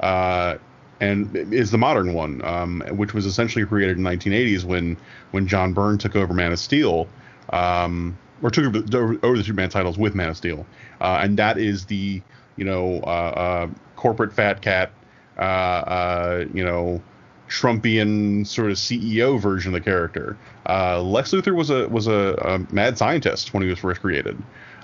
[0.00, 0.56] uh,
[1.00, 4.96] and is the modern one, um, which was essentially created in 1980s when
[5.30, 7.08] when John Byrne took over Man of Steel,
[7.50, 10.66] um, or took over, over the Superman titles with Man of Steel,
[11.00, 12.20] uh, and that is the
[12.56, 14.92] you know uh, uh, corporate fat cat,
[15.38, 17.02] uh, uh, you know.
[17.48, 20.36] Trumpian sort of CEO version of the character.
[20.66, 24.36] Lex Luthor was a was a, a, mad scientist when he was first created,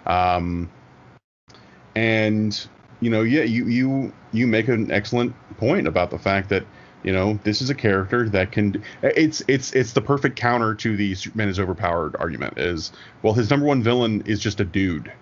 [0.07, 0.70] um,
[1.94, 2.66] and
[3.00, 6.64] you know, yeah, you you you make an excellent point about the fact that
[7.02, 8.83] you know this is a character that can.
[9.02, 12.59] It's it's it's the perfect counter to the Superman is overpowered argument.
[12.59, 15.12] Is well, his number one villain is just a dude.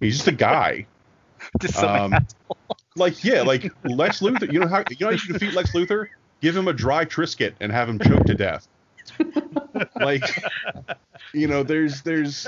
[0.00, 0.86] He's just a guy.
[1.60, 2.26] just some um,
[2.96, 4.52] like yeah, like Lex Luthor.
[4.52, 6.08] You know how you know how you defeat Lex Luthor?
[6.40, 8.68] Give him a dry Triscuit and have him choke to death.
[9.96, 10.22] like
[11.32, 12.46] you know, there's there's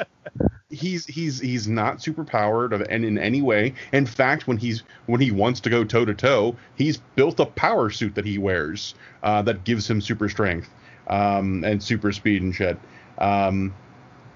[0.70, 3.74] he's he's he's not super powered and in any way.
[3.92, 7.46] In fact, when he's when he wants to go toe to toe, he's built a
[7.46, 10.70] power suit that he wears uh, that gives him super strength
[11.08, 12.78] um, and super speed and shit.
[13.18, 13.74] Um,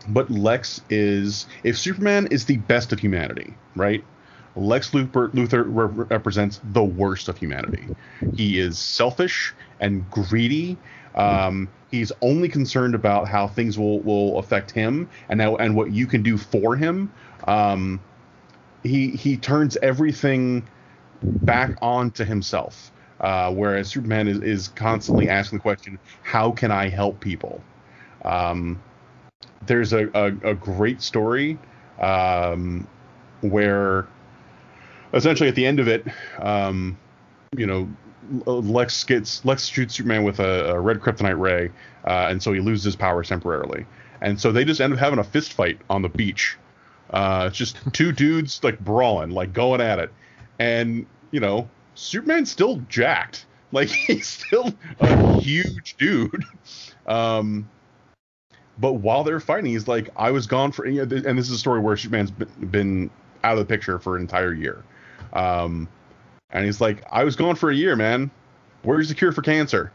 [0.08, 4.04] but Lex is if Superman is the best of humanity, right?
[4.56, 7.88] Lex Luthor, Luthor re- represents the worst of humanity.
[8.36, 10.76] He is selfish and greedy.
[11.14, 15.92] Um, he's only concerned about how things will, will affect him and how, and what
[15.92, 17.12] you can do for him.
[17.46, 18.00] Um,
[18.83, 20.66] he he turns everything
[21.22, 22.90] back on to himself.
[23.20, 27.62] Uh, whereas Superman is, is constantly asking the question, how can I help people?
[28.24, 28.83] Um,
[29.66, 31.59] there's a, a, a, great story
[32.00, 32.87] um,
[33.40, 34.07] where
[35.14, 36.05] essentially at the end of it,
[36.38, 36.98] um,
[37.57, 37.88] you know,
[38.46, 41.70] Lex gets Lex shoots Superman with a, a red kryptonite ray,
[42.06, 43.87] uh, and so he loses his powers temporarily.
[44.20, 46.56] And so they just end up having a fist fight on the beach.
[47.10, 50.12] Uh, it's just two dudes like brawling, like going at it,
[50.58, 53.46] and you know, Superman's still jacked.
[53.74, 56.44] Like he's still a huge dude.
[57.06, 57.68] Um,
[58.78, 61.80] but while they're fighting, he's like, I was gone for, and this is a story
[61.80, 63.10] where Superman's been
[63.42, 64.82] out of the picture for an entire year.
[65.32, 65.88] Um,
[66.54, 68.30] and he's like, I was gone for a year, man.
[68.82, 69.92] Where's the cure for cancer?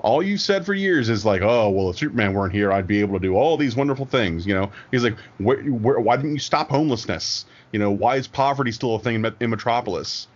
[0.00, 3.00] All you said for years is like, oh, well, if Superman weren't here, I'd be
[3.00, 4.46] able to do all these wonderful things.
[4.46, 7.46] You know, he's like, where, where, why didn't you stop homelessness?
[7.72, 10.28] You know, why is poverty still a thing in, in Metropolis?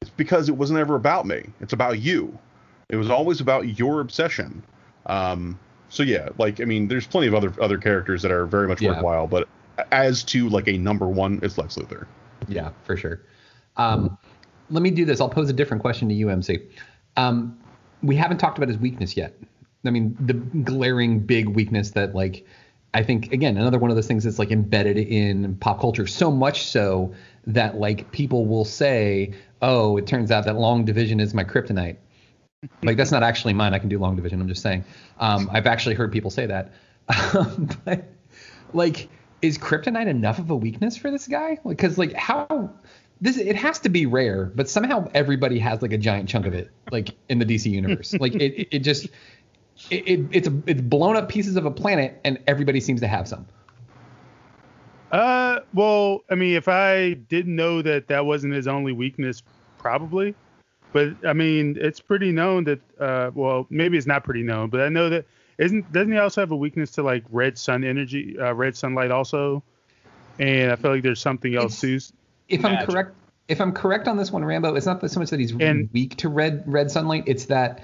[0.00, 1.44] It's because it wasn't ever about me.
[1.60, 2.38] It's about you.
[2.88, 4.62] It was always about your obsession.
[5.06, 8.68] Um, so yeah, like I mean, there's plenty of other other characters that are very
[8.68, 8.90] much yeah.
[8.90, 9.48] worthwhile, but
[9.92, 12.06] as to like a number one, it's Lex Luthor.
[12.48, 13.20] Yeah, for sure.
[13.76, 14.16] Um,
[14.70, 15.20] let me do this.
[15.20, 16.58] I'll pose a different question to you, MC.
[17.16, 17.58] Um,
[18.02, 19.34] we haven't talked about his weakness yet.
[19.84, 22.46] I mean, the glaring big weakness that like
[22.94, 26.30] I think again another one of those things that's like embedded in pop culture so
[26.30, 27.14] much so
[27.46, 31.96] that like people will say, "Oh, it turns out that long division is my kryptonite."
[32.82, 33.74] like that's not actually mine.
[33.74, 34.40] I can do long division.
[34.40, 34.84] I'm just saying.
[35.18, 36.72] Um, I've actually heard people say that.
[37.84, 38.04] but
[38.72, 39.08] like,
[39.42, 41.58] is kryptonite enough of a weakness for this guy?
[41.66, 42.70] Because like, how
[43.20, 46.54] this it has to be rare, but somehow everybody has like a giant chunk of
[46.54, 48.14] it, like in the DC universe.
[48.14, 49.06] like it, it, just
[49.90, 53.06] it, it, it's a, it's blown up pieces of a planet, and everybody seems to
[53.06, 53.46] have some.
[55.10, 59.42] Uh, well, I mean, if I didn't know that that wasn't his only weakness,
[59.78, 60.34] probably.
[60.92, 62.80] But I mean, it's pretty known that.
[63.00, 65.24] Uh, well, maybe it's not pretty known, but I know that
[65.58, 69.10] isn't doesn't he also have a weakness to like red sun energy, uh, red sunlight
[69.10, 69.62] also?
[70.38, 72.16] And I feel like there's something else it's, too
[72.48, 72.80] if Magic.
[72.80, 73.16] I'm correct,
[73.48, 76.16] if I'm correct on this one, Rambo, it's not so much that he's and, weak
[76.16, 77.24] to red red sunlight.
[77.26, 77.82] It's that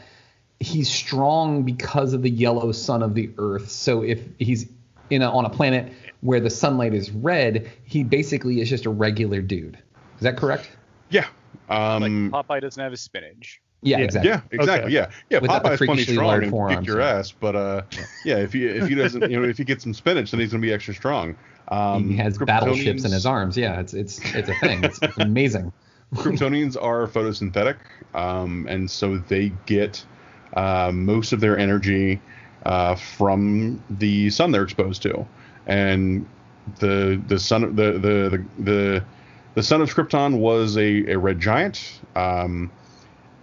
[0.61, 3.71] he's strong because of the yellow sun of the Earth.
[3.71, 4.69] So if he's
[5.11, 8.91] in a, on a planet where the sunlight is red, he basically is just a
[8.91, 9.79] regular dude.
[10.17, 10.71] Is that correct?
[11.11, 11.27] Yeah,
[11.69, 13.61] Um, like Popeye doesn't have his spinach.
[13.83, 14.31] Yeah, exactly.
[14.31, 14.93] Yeah, exactly.
[14.93, 15.39] Yeah, yeah.
[15.41, 17.19] Without Popeye's plenty strong large and kick your yeah.
[17.19, 17.83] ass, but uh,
[18.25, 20.53] yeah, if he if he doesn't, you know, if he gets some spinach, then he's
[20.53, 21.37] gonna be extra strong.
[21.69, 23.57] Um, he has battleships in his arms.
[23.57, 24.85] Yeah, it's it's it's a thing.
[24.85, 25.73] It's, it's amazing.
[26.15, 27.77] Kryptonians are photosynthetic,
[28.15, 30.05] um, and so they get
[30.55, 32.21] uh, most of their energy
[32.67, 35.27] uh, from the sun they're exposed to,
[35.67, 36.27] and
[36.79, 39.05] the the sun the the the the,
[39.55, 42.71] the sun of Krypton was a, a red giant, um,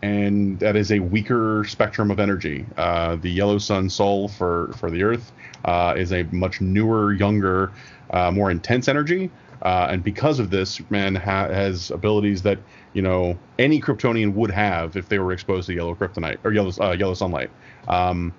[0.02, 2.66] and that is a weaker spectrum of energy.
[2.78, 5.32] Uh, the yellow sun Sol for for the Earth
[5.66, 7.72] uh, is a much newer, younger,
[8.12, 9.30] uh, more intense energy.
[9.62, 12.60] Uh, and because of this, Superman ha- has abilities that
[12.94, 16.72] you know any Kryptonian would have if they were exposed to yellow kryptonite or yellow
[16.80, 17.50] uh, yellow sunlight.
[17.88, 18.34] Um,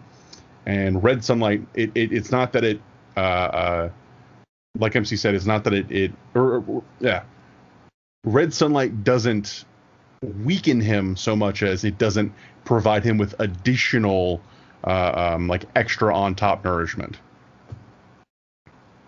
[0.67, 2.81] and red sunlight, it, it it's not that it,
[3.17, 3.91] uh, uh,
[4.79, 7.25] like MC said, it's not that it it or, or yeah,
[8.25, 9.65] red sunlight doesn't
[10.23, 12.33] weaken him so much as it doesn't
[12.65, 14.41] provide him with additional
[14.85, 17.19] uh, um, like extra on top nourishment.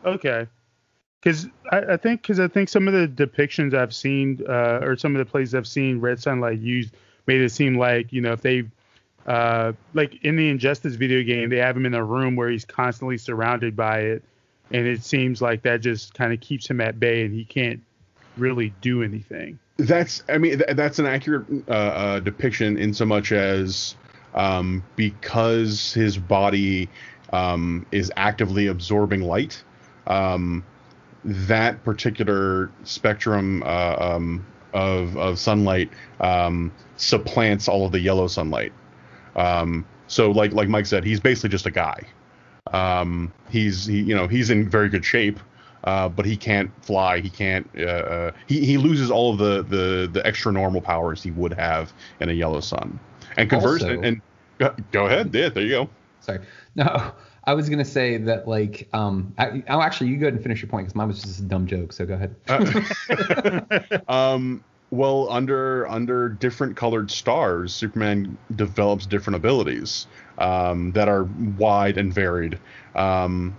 [0.05, 0.47] Okay.
[1.21, 4.97] Because I, I think because I think some of the depictions I've seen uh, or
[4.97, 6.95] some of the plays I've seen red sunlight used
[7.27, 8.65] made it seem like you know if they
[9.27, 12.65] uh, like in the Injustice video game they have him in a room where he's
[12.65, 14.25] constantly surrounded by it,
[14.73, 17.81] and it seems like that just kind of keeps him at bay and he can't
[18.37, 19.59] really do anything.
[19.77, 23.97] That's I mean th- that's an accurate uh, uh, depiction in so much as
[24.35, 26.89] um, because his body
[27.33, 29.63] um, is actively absorbing light.
[30.07, 30.65] Um,
[31.25, 35.91] that particular spectrum uh, um, of of sunlight
[36.21, 38.73] um, supplants all of the yellow sunlight.
[39.37, 42.03] Um, so like like Mike said, he's basically just a guy.
[42.73, 45.41] Um, he's he, you know he's in very good shape,
[45.85, 47.21] uh, but he can't fly.
[47.21, 47.69] He can't.
[47.77, 51.53] Uh, uh, he he loses all of the the the extra normal powers he would
[51.55, 52.99] have in a yellow sun.
[53.37, 54.21] And converse Also- and, and
[54.59, 55.35] go- go ahead.
[55.35, 55.89] Yeah, there you go.
[56.21, 56.41] Sorry.
[56.77, 57.13] No,
[57.45, 59.35] I was gonna say that like um.
[59.39, 61.43] I, oh, actually, you go ahead and finish your point because mine was just a
[61.43, 61.93] dumb joke.
[61.93, 62.37] So go ahead.
[64.09, 70.07] um, well, under under different colored stars, Superman develops different abilities
[70.39, 71.25] um, that are
[71.59, 72.61] wide and varied.
[72.95, 73.57] Um,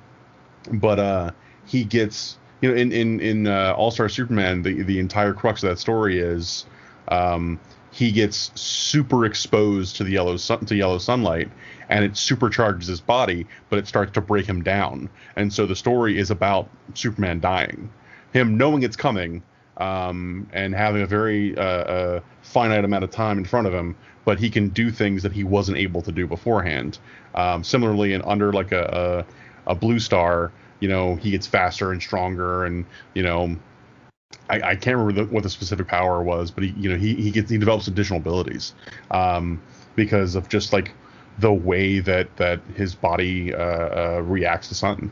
[0.72, 1.32] but uh,
[1.74, 5.64] he gets, you know, in in in uh, All Star Superman, the the entire crux
[5.64, 6.66] of that story is
[7.08, 7.60] um,
[7.92, 11.50] he gets super exposed to the yellow sun to yellow sunlight,
[11.90, 15.10] and it supercharges his body, but it starts to break him down.
[15.36, 17.90] And so the story is about Superman dying,
[18.34, 19.42] him knowing it's coming,
[19.78, 23.96] um, and having a very uh, uh, finite amount of time in front of him,
[24.26, 27.00] but he can do things that he wasn't able to do beforehand.
[27.34, 29.26] Um, similarly, in under like a,
[29.68, 30.52] a a blue star,
[30.84, 33.56] you know, he gets faster and stronger, and you know,
[34.50, 37.16] I, I can't remember the, what the specific power was, but he, you know, he
[37.16, 38.74] he gets he develops additional abilities
[39.10, 39.62] um,
[39.96, 40.92] because of just like
[41.40, 45.10] the way that that his body uh, uh, reacts to sun.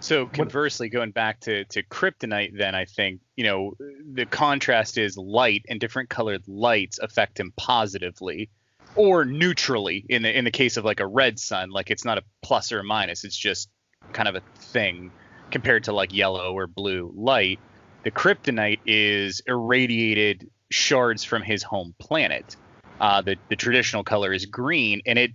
[0.00, 3.72] So conversely, going back to to kryptonite, then I think you know
[4.12, 8.50] the contrast is light and different colored lights affect him positively
[8.96, 10.04] or neutrally.
[10.10, 12.70] In the in the case of like a red sun, like it's not a plus
[12.70, 13.70] or a minus; it's just
[14.12, 15.10] kind of a thing
[15.50, 17.58] compared to like yellow or blue light.
[18.04, 22.56] The kryptonite is irradiated shards from his home planet.
[23.00, 25.32] Uh, the the traditional color is green, and it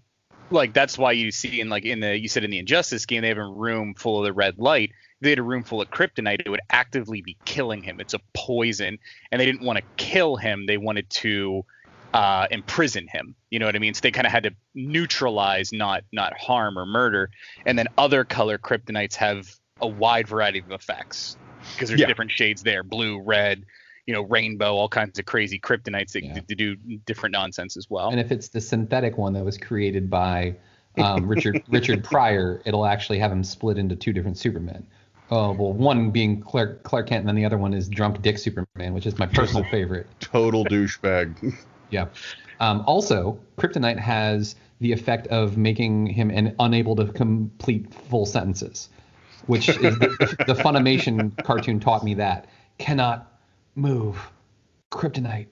[0.51, 3.21] like that's why you see in like in the you said in the injustice game
[3.21, 5.81] they have a room full of the red light if they had a room full
[5.81, 8.97] of kryptonite it would actively be killing him it's a poison
[9.31, 11.65] and they didn't want to kill him they wanted to
[12.13, 15.71] uh, imprison him you know what i mean so they kind of had to neutralize
[15.73, 17.29] not not harm or murder
[17.65, 19.47] and then other color kryptonites have
[19.81, 21.35] a wide variety of effects
[21.75, 22.07] because there's Yeah.
[22.07, 23.63] different shades there blue red
[24.05, 28.09] you know rainbow all kinds of crazy kryptonites that, that do different nonsense as well
[28.09, 30.55] And if it's the synthetic one that was created by
[30.97, 34.87] um, Richard Richard Pryor, it'll actually have him split into two different Supermen.
[35.29, 38.39] Oh well, one being Clark Clark Kent, and then the other one is Drunk Dick
[38.39, 40.07] Superman, which is my personal favorite.
[40.19, 41.55] Total douchebag.
[41.89, 42.07] Yeah.
[42.59, 48.89] Um, also, Kryptonite has the effect of making him an, unable to complete full sentences,
[49.47, 53.39] which is the, the Filmation cartoon taught me that cannot
[53.75, 54.19] move
[54.91, 55.47] Kryptonite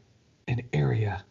[0.47, 1.23] an area.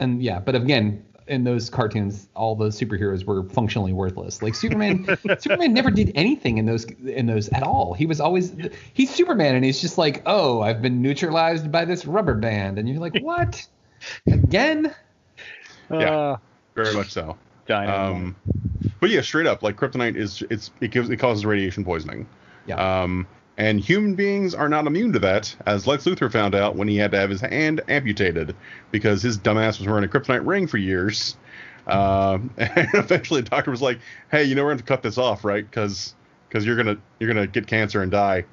[0.00, 4.42] And yeah, but again, in those cartoons, all the superheroes were functionally worthless.
[4.42, 5.06] Like Superman,
[5.38, 7.94] Superman never did anything in those in those at all.
[7.94, 8.52] He was always
[8.92, 12.88] he's Superman, and he's just like, oh, I've been neutralized by this rubber band, and
[12.88, 13.66] you're like, what?
[14.30, 14.94] Again?
[15.90, 16.36] Yeah,
[16.74, 17.38] very much so.
[17.86, 18.36] Um,
[19.00, 22.28] but yeah, straight up, like kryptonite is it's it gives it causes radiation poisoning.
[22.66, 23.02] Yeah.
[23.02, 23.28] Um,
[23.58, 26.96] And human beings are not immune to that, as Lex Luthor found out when he
[26.96, 28.54] had to have his hand amputated
[28.90, 31.36] because his dumbass was wearing a kryptonite ring for years.
[31.86, 34.00] Uh, and eventually, the doctor was like,
[34.30, 35.64] "Hey, you know we're going to cut this off, right?
[35.64, 36.14] Because
[36.48, 38.44] because you're gonna you're gonna get cancer and die."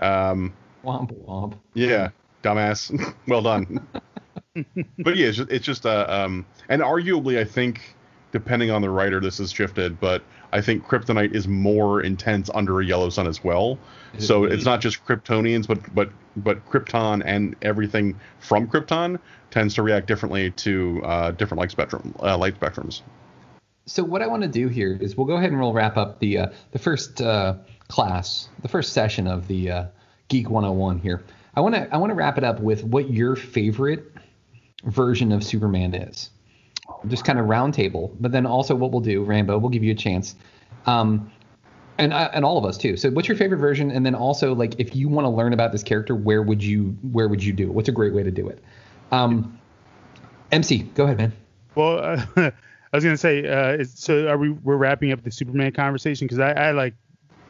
[0.00, 0.54] Um,
[0.84, 1.58] Womp womp.
[1.74, 2.10] yeah,
[2.42, 2.90] dumbass.
[3.28, 3.86] well done.
[4.98, 7.96] but yeah, it's just, it's just uh, um, and arguably, I think
[8.32, 12.80] depending on the writer, this has shifted, but I think Kryptonite is more intense under
[12.80, 13.78] a yellow sun as well.
[14.18, 19.18] So it's not just Kryptonians, but but but Krypton and everything from Krypton
[19.50, 23.02] tends to react differently to uh, different light spectrum uh, light spectrums.
[23.86, 26.18] So what I want to do here is we'll go ahead and we'll wrap up
[26.20, 27.54] the uh, the first uh,
[27.88, 29.84] class, the first session of the uh,
[30.28, 31.22] Geek 101 here.
[31.54, 34.12] I want to I want to wrap it up with what your favorite
[34.84, 36.30] version of Superman is.
[37.06, 38.10] Just kind of roundtable.
[38.18, 40.34] but then also what we'll do, Rambo, we'll give you a chance.
[40.86, 41.30] Um,
[41.98, 42.96] and uh, and all of us too.
[42.96, 43.90] So what's your favorite version?
[43.90, 46.96] And then also like if you want to learn about this character, where would you
[47.12, 47.74] where would you do it?
[47.74, 48.62] What's a great way to do it?
[49.10, 49.58] Um,
[50.52, 51.32] MC, go ahead, man.
[51.74, 52.24] Well, uh,
[52.92, 54.50] I was gonna say, uh, so are we?
[54.50, 56.94] We're wrapping up the Superman conversation because I, I like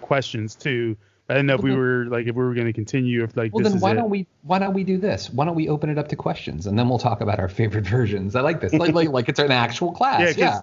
[0.01, 0.97] questions too.
[1.29, 3.63] I didn't know if we were like if we were gonna continue if like Well,
[3.63, 3.97] then why it.
[3.97, 5.29] don't we why don't we do this?
[5.31, 7.87] Why don't we open it up to questions and then we'll talk about our favorite
[7.87, 8.35] versions?
[8.35, 8.73] I like this.
[8.73, 10.37] Like like like it's an actual class.
[10.37, 10.61] Yeah, Yeah.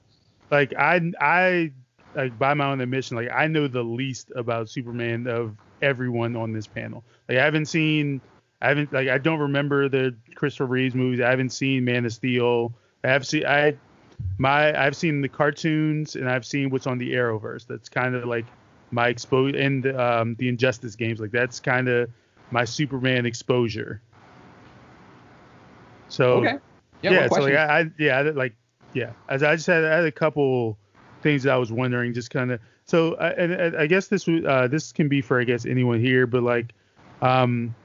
[0.50, 1.72] like I I
[2.16, 6.52] like by my own admission, like I know the least about Superman of everyone on
[6.54, 7.04] this panel.
[7.30, 8.22] Like I haven't seen,
[8.62, 11.22] I haven't like I don't remember the Christopher Reeves movies.
[11.22, 12.74] I haven't seen Man of Steel.
[13.04, 13.76] I have seen I
[14.40, 17.68] my I've seen the cartoons and I've seen what's on the Arrowverse.
[17.68, 18.46] That's kind of like
[18.92, 21.20] my exposure and um, the Injustice games.
[21.20, 22.10] Like that's kind of
[22.52, 24.02] my Superman exposure.
[26.08, 26.58] So Okay.
[27.02, 27.56] Yeah, yeah, so like?
[27.56, 28.56] I, I yeah, I, like
[28.94, 30.78] yeah, as I just had I had a couple
[31.22, 32.60] things that I was wondering, just kind of.
[32.86, 36.00] So I, and, and I guess this uh, this can be for I guess anyone
[36.00, 36.74] here, but like,
[37.22, 37.76] um,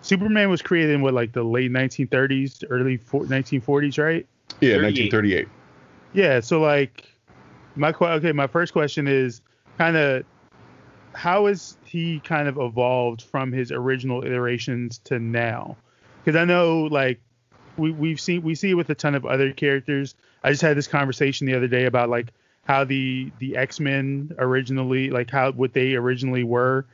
[0.00, 4.26] Superman was created in what like the late 1930s, early four, 1940s, right?
[4.60, 5.48] Yeah, 1938.
[6.12, 7.08] Yeah, so like
[7.74, 9.40] my okay, my first question is
[9.78, 10.24] kind of
[11.14, 15.76] how has he kind of evolved from his original iterations to now?
[16.24, 17.20] Because I know like
[17.76, 20.14] we we've seen we see it with a ton of other characters.
[20.42, 22.32] I just had this conversation the other day about like
[22.64, 26.86] how the the X-Men originally like how what they originally were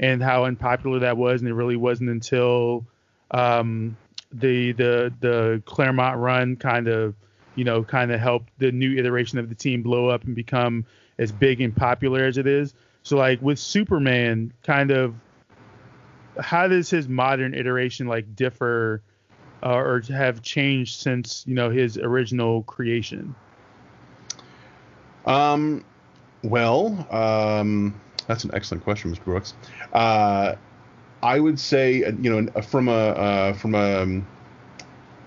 [0.00, 2.86] and how unpopular that was and it really wasn't until
[3.30, 3.96] um
[4.32, 7.14] the the the Claremont run kind of
[7.54, 10.84] you know kind of helped the new iteration of the team blow up and become
[11.18, 12.74] as big and popular as it is.
[13.08, 15.14] So like with Superman, kind of
[16.38, 19.02] how does his modern iteration like differ
[19.62, 23.34] uh, or have changed since you know his original creation?
[25.24, 25.82] Um,
[26.44, 29.24] well, um, that's an excellent question, Mr.
[29.24, 29.54] Brooks.
[29.94, 30.56] Uh,
[31.22, 34.26] I would say, uh, you know, from a uh, from a um,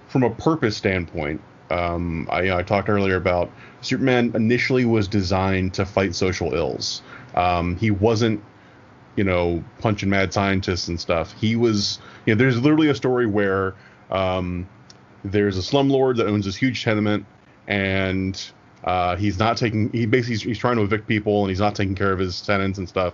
[0.07, 1.41] from a purpose standpoint,
[1.71, 3.49] um, I, you know, I talked earlier about
[3.81, 7.01] Superman initially was designed to fight social ills.
[7.35, 8.43] Um, he wasn't,
[9.15, 11.33] you know, punching mad scientists and stuff.
[11.39, 13.73] He was, you know, there's literally a story where
[14.11, 14.67] um,
[15.23, 17.25] there's a slumlord that owns this huge tenement,
[17.67, 18.51] and
[18.83, 19.91] uh, he's not taking.
[19.91, 22.41] He basically he's, he's trying to evict people, and he's not taking care of his
[22.41, 23.13] tenants and stuff.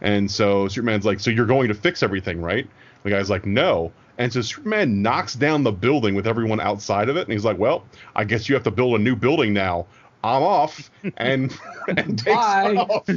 [0.00, 2.68] And so Superman's like, "So you're going to fix everything, right?"
[3.02, 7.16] The guy's like, "No." And so Superman knocks down the building with everyone outside of
[7.16, 9.86] it, and he's like, "Well, I guess you have to build a new building now.
[10.24, 11.56] I'm off." And
[11.88, 12.76] and takes Bye.
[12.76, 13.08] off.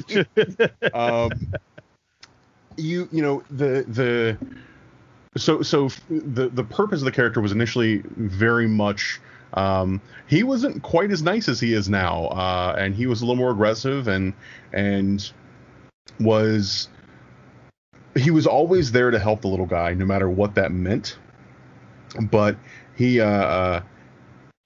[0.93, 1.31] um,
[2.77, 4.37] you you know the the
[5.37, 9.19] so so the the purpose of the character was initially very much
[9.53, 13.25] um, he wasn't quite as nice as he is now, uh, and he was a
[13.25, 14.33] little more aggressive and
[14.73, 15.31] and
[16.19, 16.89] was
[18.15, 21.17] he was always there to help the little guy, no matter what that meant.
[22.19, 22.57] But
[22.95, 23.81] he, uh, uh,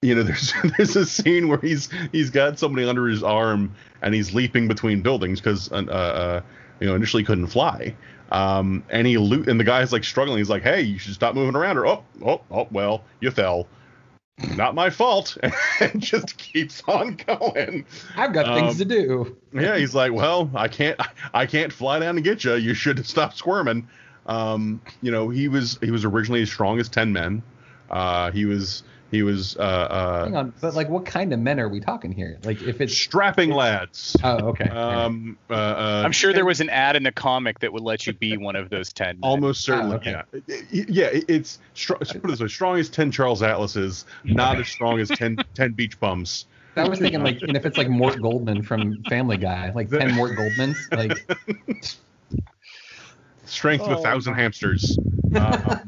[0.02, 4.14] you know, there's there's a scene where he's he's got somebody under his arm and
[4.14, 6.40] he's leaping between buildings because uh, uh,
[6.80, 7.94] you know initially couldn't fly.
[8.30, 10.38] Um, and he lo- and the guy's like struggling.
[10.38, 13.66] He's like, "Hey, you should stop moving around." Or, "Oh, oh, oh, well, you fell.
[14.56, 15.36] Not my fault."
[15.80, 17.84] and just keeps on going.
[18.16, 19.36] I've got things Um, to do.
[19.52, 21.00] Yeah, he's like, well, I can't,
[21.32, 22.54] I can't fly down and get you.
[22.54, 23.88] You should stop squirming.
[24.26, 27.42] Um, you know, he was he was originally as strong as ten men.
[27.90, 31.60] Uh, he was he was uh, uh, Hang on, but like what kind of men
[31.60, 32.38] are we talking here?
[32.42, 34.16] Like if it's strapping lads.
[34.24, 34.68] Oh, okay.
[34.74, 38.06] Um, uh, uh, I'm sure there was an ad in a comic that would let
[38.06, 39.20] you be one of those ten.
[39.20, 39.30] men.
[39.30, 40.10] Almost certainly, Oh, okay.
[40.10, 40.22] yeah.
[40.32, 44.58] It- it- Yeah, it's str- put it this way, strong as ten Charles Atlases, not
[44.58, 46.46] as strong as 10, 10 beach bums.
[46.76, 50.12] I was thinking like, and if it's like Mort Goldman from Family Guy, like ten
[50.16, 51.16] Mort Goldmans, like
[53.44, 54.98] strength of a thousand hamsters.
[55.36, 55.80] Um,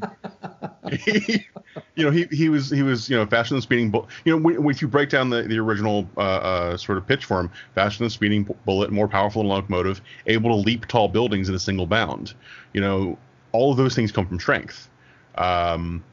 [0.91, 1.45] he,
[1.95, 4.09] you know, he, he was he was you know faster than speeding bullet.
[4.25, 7.07] You know, when, when if you break down the the original uh, uh, sort of
[7.07, 11.07] pitch for him, faster than speeding bullet, more powerful than locomotive, able to leap tall
[11.07, 12.33] buildings in a single bound.
[12.73, 13.17] You know,
[13.51, 14.89] all of those things come from strength.
[15.35, 16.03] Um,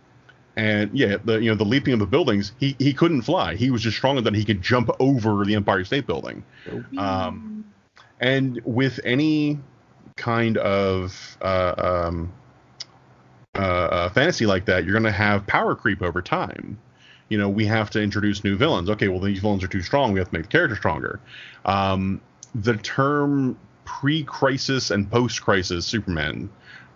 [0.57, 3.57] and yeah, the you know the leaping of the buildings, he he couldn't fly.
[3.57, 6.45] He was just strong enough that he could jump over the Empire State Building.
[6.97, 7.64] Um,
[8.20, 9.59] and with any
[10.16, 12.32] kind of uh, um,
[13.55, 16.79] uh, fantasy like that, you're going to have power creep over time.
[17.29, 18.91] You know, we have to introduce new villains.
[18.91, 20.13] Okay, well these villains are too strong.
[20.13, 21.21] We have to make the character stronger.
[21.65, 22.21] Um,
[22.55, 26.49] the term pre-crisis and post-crisis Superman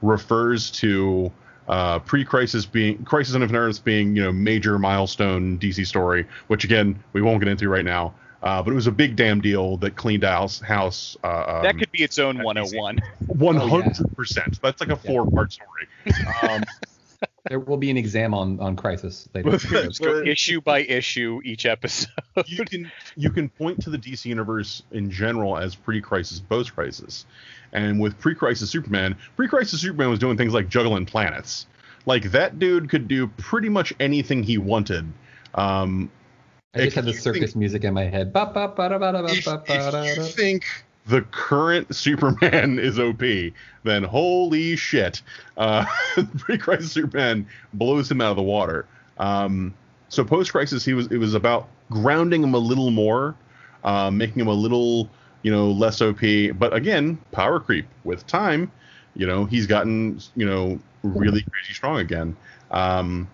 [0.03, 1.33] refers to
[1.69, 6.65] uh, pre-crisis being Crisis on Infinite Earths being you know major milestone DC story, which
[6.65, 8.15] again we won't get into right now.
[8.43, 11.17] Uh, but it was a big damn deal that cleaned house house.
[11.25, 12.99] Uh, that um, could be its own 101.
[13.27, 14.61] one hundred percent.
[14.63, 15.89] That's like a four part story.
[16.43, 16.63] Um,
[17.49, 19.51] There will be an exam on on Crisis later.
[19.51, 22.11] Let's go issue by issue each episode.
[22.47, 27.25] you can you can point to the DC universe in general as pre-crisis, post-crisis,
[27.73, 31.67] and with pre-crisis Superman, pre-crisis Superman was doing things like juggling planets.
[32.05, 35.11] Like that dude could do pretty much anything he wanted.
[35.55, 36.11] Um,
[36.75, 38.29] I just had the circus music in my head.
[38.29, 40.67] If, ba, ba, da, if you think
[41.07, 43.23] the current Superman is OP,
[43.85, 45.23] then holy shit,
[45.57, 45.87] uh,
[46.39, 48.87] pre-crisis Superman blows him out of the water.
[49.17, 49.75] Um,
[50.11, 53.35] so post-crisis, he was it was about grounding him a little more,
[53.85, 55.09] uh, making him a little
[55.43, 56.21] you know less OP.
[56.59, 58.71] But again, power creep with time.
[59.15, 62.37] You know he's gotten you know really crazy strong again.
[62.71, 63.27] Um,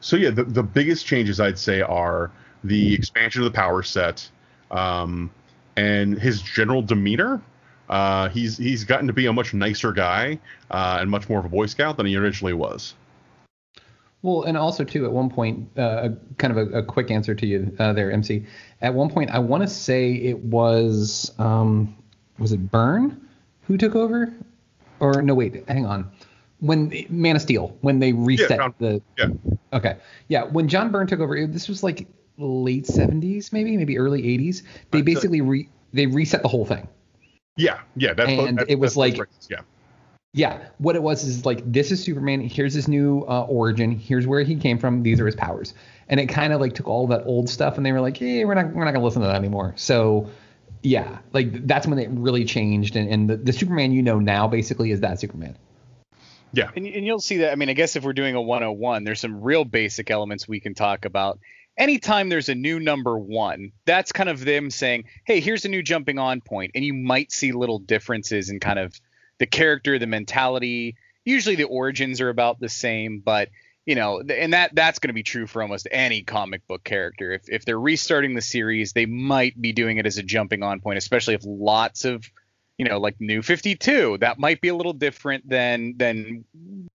[0.00, 2.30] so yeah, the, the biggest changes I'd say are
[2.68, 4.28] the expansion of the power set,
[4.70, 5.30] um,
[5.76, 7.40] and his general demeanor.
[7.88, 10.38] Uh, he's he's gotten to be a much nicer guy
[10.70, 12.94] uh, and much more of a Boy Scout than he originally was.
[14.22, 16.08] Well, and also too, at one point, uh,
[16.38, 18.44] kind of a, a quick answer to you uh, there, MC.
[18.82, 21.94] At one point, I want to say it was um,
[22.38, 23.20] was it Byrne
[23.62, 24.32] who took over,
[24.98, 25.34] or no?
[25.34, 26.10] Wait, hang on.
[26.60, 29.26] When Man of Steel, when they reset John- the Yeah,
[29.74, 29.96] Okay.
[30.28, 32.08] Yeah, when John Byrne took over, it- this was like
[32.38, 34.62] late 70s, maybe, maybe early 80s.
[34.90, 36.88] They basically re, they reset the whole thing.
[37.56, 38.14] yeah, yeah.
[38.14, 39.60] That's And that's, it was that's like- post-crisis, yeah.
[40.32, 42.42] Yeah, what it was is like this is Superman.
[42.42, 43.90] Here's his new uh, origin.
[43.92, 45.02] Here's where he came from.
[45.02, 45.72] These are his powers.
[46.10, 48.44] And it kind of like took all that old stuff, and they were like, "Hey,
[48.44, 50.28] we're not we're not gonna listen to that anymore." So,
[50.82, 52.96] yeah, like that's when it really changed.
[52.96, 55.56] And, and the, the Superman you know now basically is that Superman.
[56.52, 56.70] Yeah.
[56.76, 57.52] And, and you'll see that.
[57.52, 60.60] I mean, I guess if we're doing a 101, there's some real basic elements we
[60.60, 61.38] can talk about.
[61.78, 65.82] Anytime there's a new number one, that's kind of them saying, hey, here's a new
[65.82, 66.72] jumping on point.
[66.74, 68.98] And you might see little differences in kind of
[69.38, 70.96] the character, the mentality.
[71.24, 73.50] Usually the origins are about the same, but
[73.84, 77.32] you know, and that that's going to be true for almost any comic book character.
[77.32, 80.80] If if they're restarting the series, they might be doing it as a jumping on
[80.80, 82.28] point, especially if lots of
[82.78, 86.44] you know, like New 52, that might be a little different than than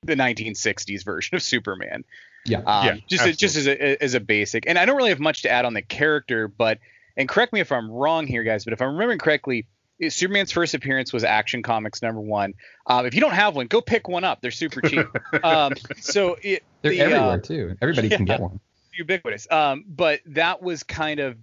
[0.03, 2.03] the 1960s version of Superman.
[2.45, 2.59] Yeah.
[2.59, 4.65] Um, Yeah, just a, just as a as a basic.
[4.67, 6.79] And I don't really have much to add on the character, but
[7.17, 9.67] and correct me if I'm wrong here, guys, but if I'm remembering correctly,
[10.09, 12.53] Superman's first appearance was Action Comics number one.
[12.87, 14.41] Um, if you don't have one, go pick one up.
[14.41, 15.05] They're super cheap.
[15.43, 17.77] um, so it, They're the, everywhere uh, too.
[17.81, 18.59] Everybody can get one.
[18.93, 19.49] ubiquitous.
[19.51, 21.37] Um, but that was kind of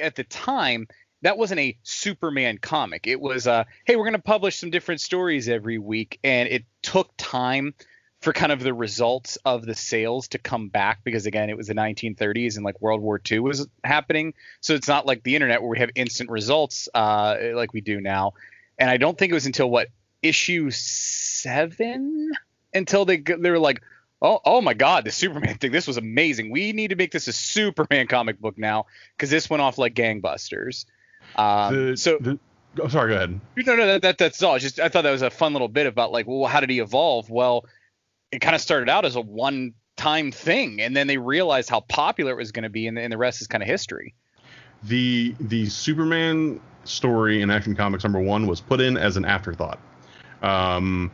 [0.00, 0.88] at the time
[1.22, 3.06] that wasn't a Superman comic.
[3.06, 6.64] It was uh, hey, we're going to publish some different stories every week, and it
[6.82, 7.74] took time
[8.20, 11.68] for kind of the results of the sales to come back because again, it was
[11.68, 14.34] the 1930s and like World War II was happening.
[14.60, 18.00] So it's not like the internet where we have instant results uh, like we do
[18.00, 18.34] now.
[18.78, 19.88] And I don't think it was until what
[20.22, 22.30] issue seven
[22.74, 23.82] until they they were like,
[24.20, 26.50] oh oh my god, the Superman thing, this was amazing.
[26.50, 29.94] We need to make this a Superman comic book now because this went off like
[29.94, 30.84] gangbusters.
[31.36, 32.38] Um, The- so the,
[32.80, 33.40] oh, sorry, go ahead.
[33.56, 34.56] no, no, that, that that's all.
[34.56, 36.70] It's just I thought that was a fun little bit about like, well, how did
[36.70, 37.30] he evolve?
[37.30, 37.64] Well,
[38.32, 42.32] it kind of started out as a one-time thing, and then they realized how popular
[42.32, 44.14] it was going to be, and, and the rest is kind of history.
[44.84, 49.78] the the Superman story in Action Comics number one was put in as an afterthought.
[50.42, 51.10] Um,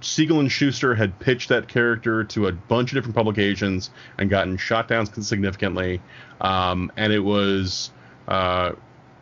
[0.00, 4.56] Siegel and Shuster had pitched that character to a bunch of different publications and gotten
[4.56, 6.00] shot down significantly.
[6.40, 7.90] Um, and it was
[8.28, 8.72] uh,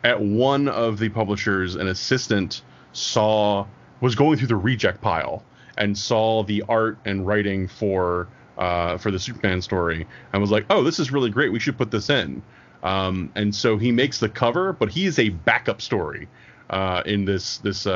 [0.03, 2.61] at one of the publishers, an assistant
[2.93, 3.65] saw
[4.01, 5.43] was going through the reject pile
[5.77, 10.65] and saw the art and writing for uh, for the Superman story and was like,
[10.69, 11.51] "Oh, this is really great.
[11.51, 12.41] We should put this in."
[12.83, 16.27] Um, and so he makes the cover, but he is a backup story
[16.69, 17.91] uh, in this this uh,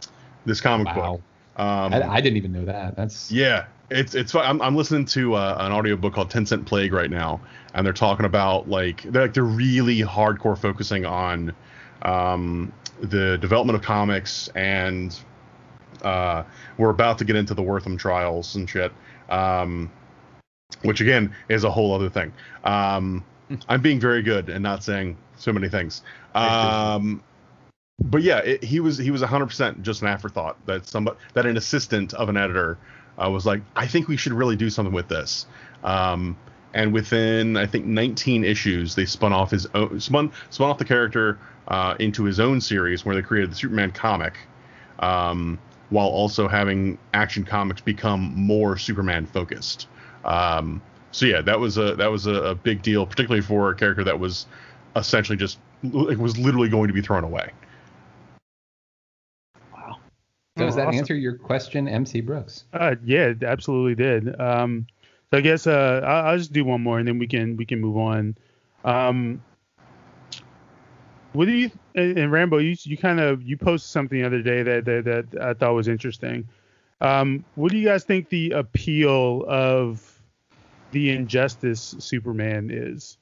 [0.00, 0.08] uh,
[0.44, 0.94] this comic Wow.
[0.94, 1.22] book.
[1.56, 2.96] Um, I, I didn't even know that.
[2.96, 4.34] That's yeah, it's it's.
[4.34, 7.40] I'm, I'm listening to uh, an audiobook called Ten Cent Plague right now,
[7.74, 11.52] and they're talking about like they're like they're really hardcore focusing on
[12.02, 15.16] um, the development of comics, and
[16.02, 16.44] uh,
[16.78, 18.92] we're about to get into the Wertham trials and shit,
[19.28, 19.90] um,
[20.82, 22.32] which again is a whole other thing.
[22.64, 23.24] Um,
[23.68, 26.02] I'm being very good and not saying so many things.
[26.34, 27.22] Um,
[28.04, 31.56] but yeah, it, he was he was 100% just an afterthought that somebody that an
[31.56, 32.78] assistant of an editor
[33.22, 35.46] uh, was like, I think we should really do something with this.
[35.84, 36.36] Um,
[36.74, 40.84] and within I think 19 issues, they spun off his own spun spun off the
[40.84, 41.38] character
[41.68, 44.34] uh, into his own series where they created the Superman comic,
[44.98, 45.58] um,
[45.92, 49.88] while also having Action Comics become more Superman focused.
[50.24, 50.80] Um,
[51.10, 54.02] so yeah, that was a that was a, a big deal, particularly for a character
[54.04, 54.46] that was
[54.96, 57.50] essentially just it was literally going to be thrown away.
[59.72, 59.98] Wow.
[60.56, 60.98] Does Oh, that awesome.
[60.98, 62.64] answer your question, MC Brooks?
[62.72, 64.40] Uh, yeah, it absolutely did.
[64.40, 64.86] Um,
[65.30, 67.66] so I guess uh, I'll, I'll just do one more, and then we can we
[67.66, 68.34] can move on.
[68.84, 69.42] Um,
[71.34, 72.58] what do you and, and Rambo?
[72.58, 75.74] You you kind of you posted something the other day that that, that I thought
[75.74, 76.48] was interesting.
[77.00, 80.20] Um, what do you guys think the appeal of
[80.92, 83.18] the Injustice Superman is?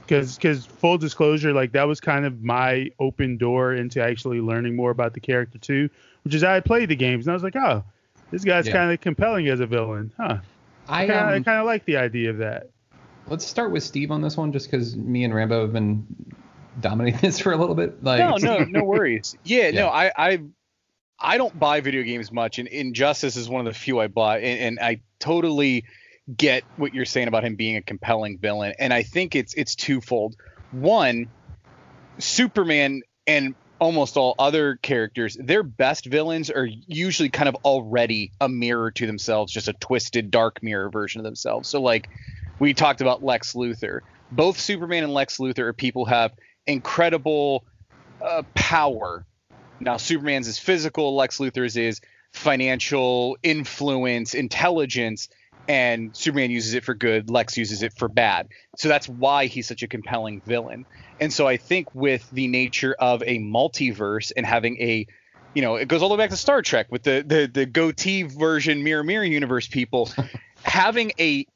[0.00, 4.76] Because because full disclosure, like that was kind of my open door into actually learning
[4.76, 5.88] more about the character too.
[6.24, 7.84] Which is I played the games and I was like, oh,
[8.30, 8.72] this guy's Yeah.
[8.72, 10.38] kind of compelling as a villain, huh?
[10.88, 12.68] I, um, kind of like the idea of that.
[13.28, 16.04] Let's start with Steve on this one, just because me and Rambo have been
[16.78, 18.02] dominating this for a little bit.
[18.04, 19.36] Like, no, no, no worries.
[19.44, 19.82] Yeah, Yeah.
[19.82, 20.40] no, I, I,
[21.18, 24.38] I don't buy video games much, and Injustice is one of the few I buy,
[24.40, 25.84] and, and I totally
[26.36, 29.74] get what you're saying about him being a compelling villain, and I think it's it's
[29.74, 30.36] twofold.
[30.70, 31.28] One,
[32.18, 38.48] Superman and almost all other characters, their best villains are usually kind of already a
[38.48, 41.68] mirror to themselves, just a twisted dark mirror version of themselves.
[41.68, 42.08] So like
[42.58, 44.00] we talked about Lex Luthor.
[44.32, 46.32] Both Superman and Lex Luthor are people have
[46.66, 47.64] incredible
[48.22, 49.24] uh, power.
[49.80, 52.00] Now Superman's is physical, Lex Luthor's is
[52.32, 55.28] financial influence, intelligence,
[55.68, 58.48] and Superman uses it for good, Lex uses it for bad.
[58.76, 60.86] So that's why he's such a compelling villain.
[61.20, 65.06] And so I think with the nature of a multiverse and having a
[65.52, 67.66] you know, it goes all the way back to Star Trek with the the, the
[67.66, 70.10] goatee version mirror mirror universe people
[70.62, 71.46] having a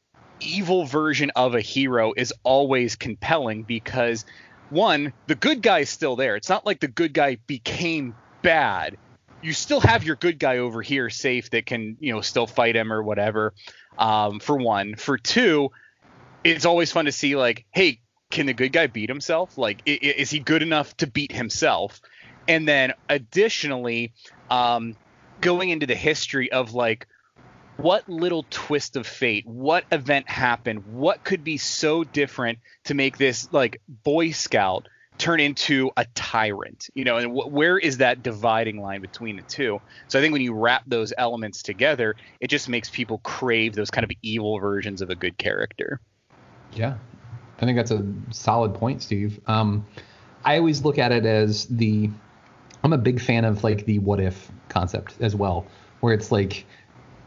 [0.41, 4.25] evil version of a hero is always compelling because
[4.71, 6.37] one, the good guy is still there.
[6.37, 8.97] It's not like the good guy became bad.
[9.43, 12.77] You still have your good guy over here safe that can, you know, still fight
[12.77, 13.55] him or whatever.
[13.99, 14.97] Um, for one.
[14.97, 15.71] For two,
[16.43, 18.01] it's always fun to see like, hey,
[18.31, 19.57] can the good guy beat himself?
[19.57, 22.01] Like, is he good enough to beat himself?
[22.49, 24.13] And then additionally,
[24.51, 24.97] um,
[25.41, 27.07] going into the history of like
[27.77, 33.19] what little twist of fate, what event happened, what could be so different to make
[33.19, 38.23] this like Boy Scout turn into a tyrant, you know, and wh- where is that
[38.23, 39.79] dividing line between the two?
[40.09, 43.91] So I think when you wrap those elements together, it just makes people crave those
[43.91, 46.01] kind of evil versions of a good character.
[46.73, 46.97] Yeah,
[47.59, 49.41] I think that's a solid point, Steve.
[49.47, 49.87] Um,
[50.45, 52.11] I always look at it as the.
[52.83, 55.67] I'm a big fan of like the what if concept as well,
[56.01, 56.67] where it's like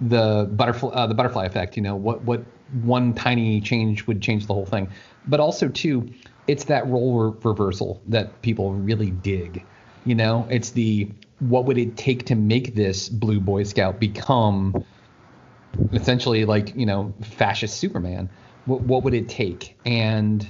[0.02, 1.76] the butterfly uh, the butterfly effect.
[1.76, 2.43] You know, what what
[2.84, 4.89] one tiny change would change the whole thing,
[5.28, 6.10] but also too,
[6.48, 9.66] it's that role re- reversal that people really dig.
[10.06, 14.84] You know, it's the what would it take to make this blue boy scout become
[15.93, 18.30] essentially like you know fascist Superman.
[18.66, 19.78] What what would it take?
[19.86, 20.48] And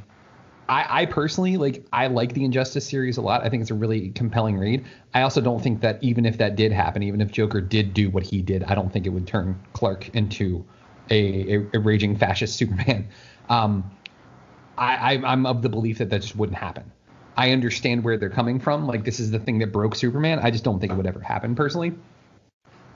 [0.69, 3.43] I, I personally like I like the Injustice series a lot.
[3.43, 4.85] I think it's a really compelling read.
[5.13, 8.09] I also don't think that even if that did happen, even if Joker did do
[8.09, 10.65] what he did, I don't think it would turn Clark into
[11.09, 13.07] a, a, a raging fascist Superman.
[13.49, 13.89] Um,
[14.77, 16.91] I, I I'm of the belief that that just wouldn't happen.
[17.37, 18.87] I understand where they're coming from.
[18.87, 20.39] Like this is the thing that broke Superman.
[20.39, 21.93] I just don't think it would ever happen personally.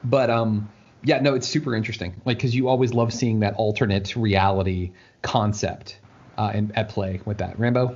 [0.04, 0.70] But um,
[1.04, 2.20] yeah, no, it's super interesting.
[2.26, 4.92] Like because you always love seeing that alternate reality
[5.22, 6.01] concept
[6.42, 7.58] uh, in, at play with that.
[7.60, 7.96] Rambo.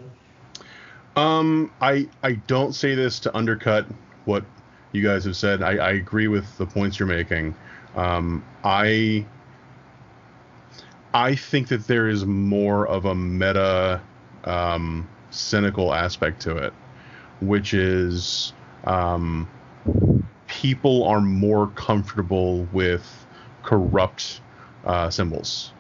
[1.16, 3.88] Um, I I don't say this to undercut
[4.26, 4.44] what
[4.92, 5.64] you guys have said.
[5.64, 7.56] I, I agree with the points you're making.
[7.96, 9.26] Um, I
[11.14, 14.02] I think that there is more of a meta
[14.44, 16.74] um, cynical aspect to it,
[17.40, 19.50] which is um,
[20.48, 23.26] people are more comfortable with
[23.64, 24.42] corrupt
[24.84, 25.72] uh, symbols.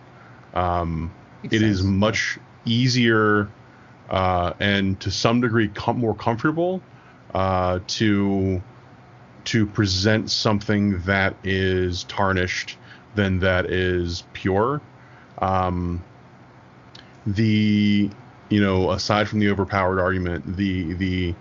[0.55, 1.11] Um,
[1.43, 3.49] it is much easier
[4.09, 6.82] uh, and to some degree com- more comfortable
[7.34, 8.61] uh, to
[9.45, 12.78] to present something that is tarnished
[13.13, 14.82] than that is pure.
[15.39, 16.03] Um,
[17.26, 18.09] the
[18.49, 21.36] you know aside from the overpowered argument, the the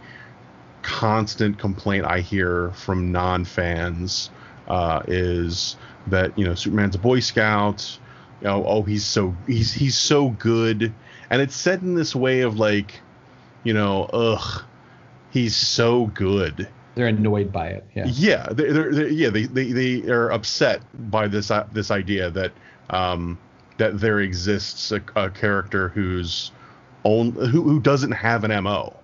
[0.82, 4.30] constant complaint I hear from non-fans
[4.68, 7.98] uh, is that you know Superman's a Boy Scout.
[8.40, 10.92] You know, oh he's so he's he's so good,
[11.34, 13.00] and it's said in this way of like,
[13.64, 14.62] you know, ugh,
[15.32, 16.68] he's so good.
[16.94, 17.84] They're annoyed by it.
[17.92, 18.04] Yeah.
[18.06, 20.80] Yeah, they're, they're, they're- yeah they, they they are upset
[21.10, 22.52] by this uh, this idea that
[22.90, 23.36] um
[23.78, 26.52] that there exists a, a character who's
[27.04, 28.94] own who who doesn't have an mo,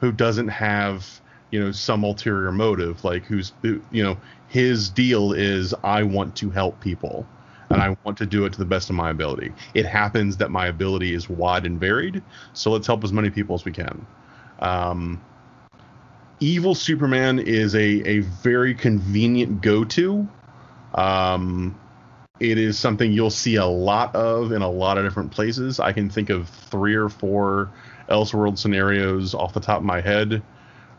[0.00, 1.18] who doesn't have
[1.50, 4.18] you know some ulterior motive, like who's who, you know
[4.48, 7.24] his deal is I want to help people
[7.70, 9.52] and I want to do it to the best of my ability.
[9.74, 13.54] It happens that my ability is wide and varied, so let's help as many people
[13.54, 14.06] as we can.
[14.58, 15.20] Um,
[16.40, 20.28] evil Superman is a, a very convenient go to.
[20.94, 21.78] Um,
[22.40, 25.78] it is something you'll see a lot of in a lot of different places.
[25.78, 27.70] I can think of three or four
[28.08, 30.42] Elseworld scenarios off the top of my head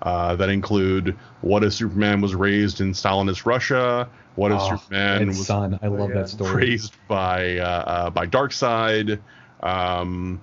[0.01, 4.09] uh, that include what if Superman was raised in Stalinist Russia?
[4.35, 5.79] What if Oh, Superman was Sun.
[5.81, 6.55] I love that story.
[6.65, 9.19] raised by uh, uh, by Darkseid.
[9.61, 10.41] Um,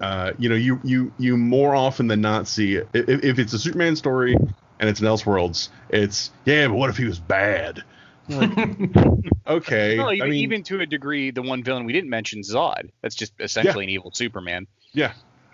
[0.00, 3.58] uh, you know, you you you more often than not see if, if it's a
[3.58, 7.82] Superman story and it's an Elseworlds, it's yeah, but what if he was bad?
[8.28, 8.50] Like,
[9.46, 12.42] okay, Well, even, I mean, even to a degree, the one villain we didn't mention,
[12.42, 12.90] Zod.
[13.02, 14.66] That's just essentially an evil Superman.
[14.92, 15.12] yeah.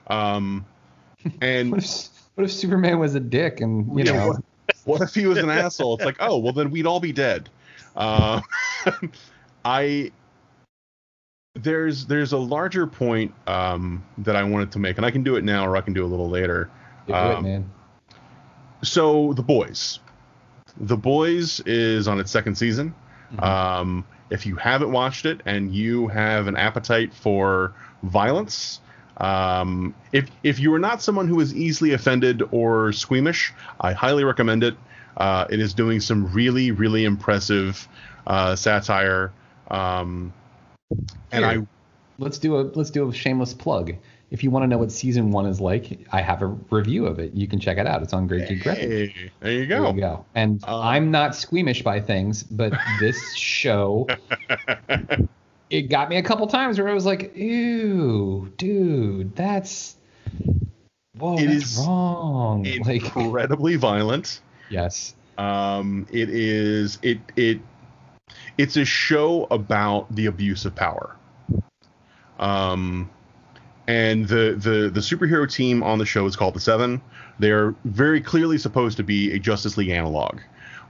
[0.08, 0.66] Um,
[1.40, 1.82] and
[2.37, 4.28] What if, Superman was a dick and you Yeah, know?
[4.28, 4.43] what,
[4.84, 5.97] what if he was an asshole?
[5.97, 7.49] It's like, oh, well, then we'd all be dead.
[7.97, 8.41] Uh,
[9.64, 10.12] I
[11.55, 15.37] there's there's a larger point um, that I wanted to make, and I can do
[15.37, 16.70] it now, or I can do it a little later.
[17.07, 17.70] Do it, Um, man.
[18.82, 20.01] So the boys,
[20.76, 22.95] the boys is on its second season.
[23.32, 23.43] Mm-hmm.
[23.43, 27.72] Um, if you haven't watched it and you have an appetite for
[28.03, 28.80] violence,
[29.18, 34.24] um, if if you are not someone who is easily offended or squeamish, I highly
[34.24, 34.76] recommend it.
[35.16, 37.88] Uh, it is doing some really really impressive
[38.26, 39.32] uh, satire.
[39.70, 40.32] Um,
[41.32, 41.66] and Here, I
[42.18, 43.94] let's do a let's do a shameless plug.
[44.30, 47.20] If you want to know what season one is like, I have a review of
[47.20, 47.32] it.
[47.32, 48.02] You can check it out.
[48.02, 49.84] It's on Great Geek hey, there you go.
[49.84, 50.24] There you go.
[50.34, 54.08] And Um, I'm not squeamish by things, but this show,
[55.70, 59.96] it got me a couple times where I was like, "Ew, dude, that's
[61.18, 64.40] whoa, It that's is wrong." Like, incredibly violent.
[64.70, 67.60] yes, Um, it is it it
[68.58, 71.16] it's a show about the abuse of power.
[72.38, 73.10] Um,
[73.88, 77.00] and the the the superhero team on the show is called the Seven.
[77.38, 80.40] They're very clearly supposed to be a Justice League analog,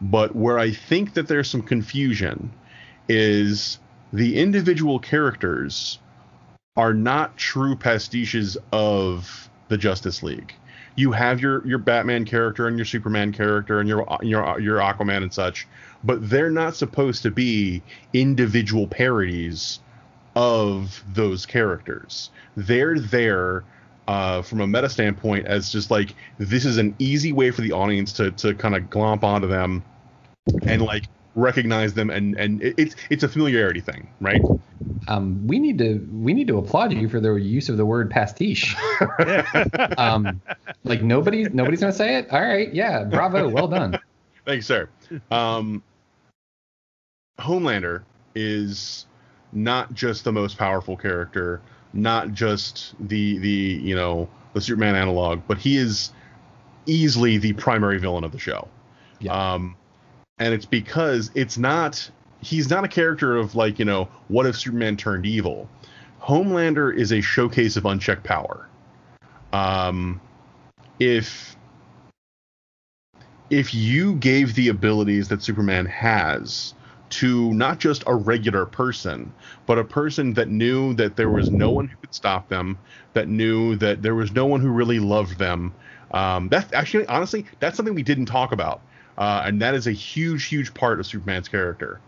[0.00, 2.52] but where I think that there's some confusion
[3.08, 3.78] is
[4.16, 5.98] the individual characters
[6.74, 10.54] are not true pastiches of the Justice League.
[10.94, 15.22] You have your your Batman character and your Superman character and your your your Aquaman
[15.22, 15.68] and such,
[16.02, 17.82] but they're not supposed to be
[18.14, 19.80] individual parodies
[20.34, 22.30] of those characters.
[22.56, 23.64] They're there
[24.08, 27.72] uh, from a meta standpoint as just like this is an easy way for the
[27.72, 29.84] audience to to kind of glomp onto them
[30.62, 31.04] and like
[31.37, 34.43] recognize them and and it's it's a familiarity thing, right?
[35.09, 38.11] um, we need to we need to applaud you for the use of the word
[38.11, 38.74] pastiche.
[39.99, 40.41] um,
[40.84, 42.30] like nobody nobody's gonna say it.
[42.30, 43.99] All right, yeah, bravo, well done.
[44.45, 44.89] Thanks, sir.
[45.30, 45.82] Um,
[47.39, 48.03] Homelander
[48.34, 49.07] is
[49.53, 51.61] not just the most powerful character,
[51.93, 56.12] not just the the you know the Superman analog, but he is
[56.87, 58.68] easily the primary villain of the show.
[59.20, 59.55] Yeah.
[59.55, 59.76] Um,
[60.39, 62.11] and it's because it's not
[62.41, 65.68] he's not a character of like you know what if Superman turned evil.
[66.20, 68.68] Homelander is a showcase of unchecked power.
[69.53, 70.20] Um,
[70.99, 71.57] if
[73.49, 76.74] if you gave the abilities that Superman has
[77.09, 79.32] to not just a regular person,
[79.66, 82.76] but a person that knew that there was no one who could stop them,
[83.12, 85.72] that knew that there was no one who really loved them.
[86.11, 88.80] Um, that's actually, honestly, that's something we didn't talk about.
[89.18, 92.00] Uh, and that is a huge, huge part of Superman's character.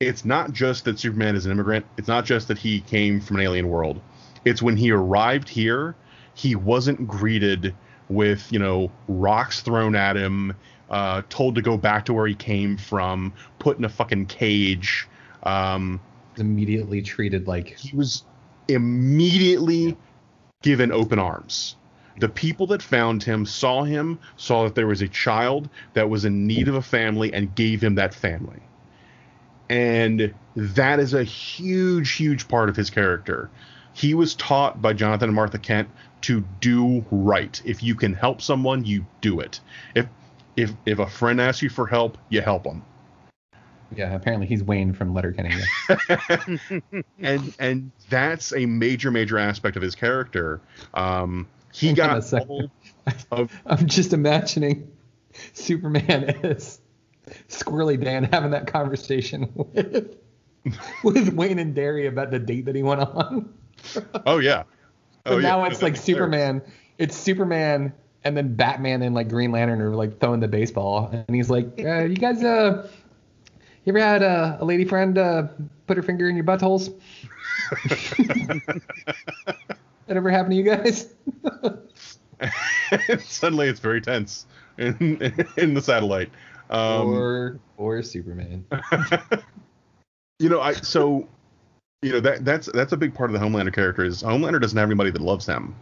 [0.00, 3.36] It's not just that Superman is an immigrant, it's not just that he came from
[3.36, 4.00] an alien world.
[4.44, 5.96] It's when he arrived here,
[6.34, 7.74] he wasn't greeted
[8.08, 10.54] with you know rocks thrown at him,
[10.90, 15.08] uh, told to go back to where he came from, put in a fucking cage.
[15.42, 16.00] Um,
[16.36, 18.22] Immediately treated like he was
[18.68, 19.96] immediately
[20.62, 21.76] given open arms.
[22.18, 26.24] The people that found him saw him, saw that there was a child that was
[26.24, 28.60] in need of a family, and gave him that family.
[29.68, 33.50] And that is a huge, huge part of his character.
[33.92, 35.88] He was taught by Jonathan and Martha Kent
[36.22, 37.60] to do right.
[37.64, 39.60] If you can help someone, you do it.
[39.94, 40.06] If
[40.56, 42.82] if if a friend asks you for help, you help them.
[43.94, 45.54] Yeah, apparently he's Wayne from Letterkenny.
[47.20, 50.60] and and that's a major major aspect of his character.
[50.94, 51.46] Um,
[51.76, 52.70] he got a second.
[53.30, 54.90] of I'm just imagining
[55.52, 56.80] Superman as
[57.48, 60.16] Squirrely Dan having that conversation with
[61.04, 63.54] with Wayne and Darry about the date that he went on.
[64.26, 64.64] oh yeah.
[65.24, 65.70] But Oh, now yeah.
[65.72, 66.62] it's like Superman.
[66.98, 71.34] It's Superman and then Batman and like Green Lantern are like throwing the baseball, and
[71.34, 72.88] he's like, uh, "You guys, uh,
[73.84, 75.48] you ever had uh, a lady friend uh,
[75.88, 76.94] put her finger in your buttholes?
[80.06, 81.14] that ever happened to you guys?"
[83.24, 84.46] Suddenly it's very tense
[84.78, 86.30] in in the satellite.
[86.70, 88.64] Um, or or Superman.
[90.38, 91.28] you know, I so
[92.02, 94.76] you know that that's that's a big part of the Homelander character is Homelander doesn't
[94.76, 95.74] have anybody that loves him,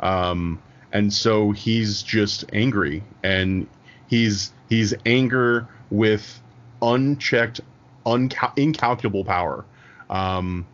[0.00, 0.62] um,
[0.92, 3.66] and so he's just angry and
[4.06, 6.40] he's he's anger with
[6.82, 7.60] unchecked,
[8.06, 9.64] uncal- incalculable power,
[10.08, 10.66] um,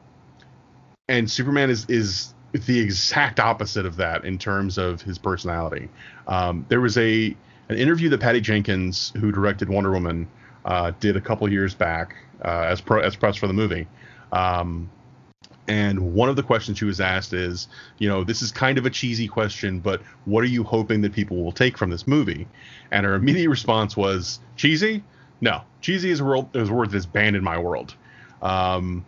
[1.09, 5.89] and Superman is is the exact opposite of that in terms of his personality.
[6.29, 7.37] Um, there was a
[7.69, 10.29] an interview that Patty Jenkins, who directed Wonder Woman,
[10.65, 13.87] uh, did a couple years back uh, as pro as press for the movie.
[14.33, 14.91] Um,
[15.67, 18.85] and one of the questions she was asked is, you know, this is kind of
[18.85, 22.47] a cheesy question, but what are you hoping that people will take from this movie?
[22.91, 25.03] And her immediate response was, cheesy?
[25.41, 27.95] No, cheesy is a word, is a word that is banned in my world.
[28.43, 29.07] Um,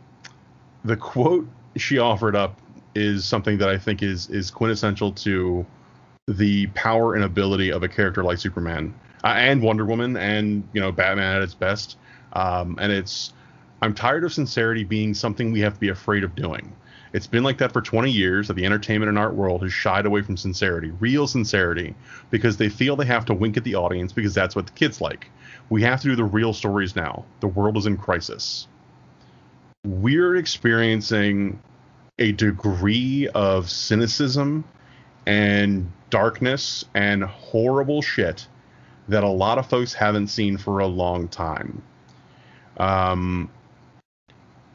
[0.83, 2.59] the quote she offered up
[2.97, 5.65] is something that I think is is quintessential to
[6.27, 8.93] the power and ability of a character like Superman
[9.23, 11.99] uh, and Wonder Woman and you know Batman at its best.
[12.33, 13.33] Um, and it's
[13.83, 16.75] I'm tired of sincerity being something we have to be afraid of doing.
[17.13, 20.07] It's been like that for 20 years that the entertainment and art world has shied
[20.07, 21.95] away from sincerity, real sincerity,
[22.31, 25.01] because they feel they have to wink at the audience because that's what the kids
[25.01, 25.31] like.
[25.71, 27.25] We have to do the real stories now.
[27.41, 28.67] The world is in crisis.
[29.85, 31.61] We're experiencing
[32.19, 34.65] a degree of cynicism
[35.27, 38.47] and darkness and horrible shit
[39.09, 41.83] that a lot of folks haven't seen for a long time.
[42.79, 43.51] Um,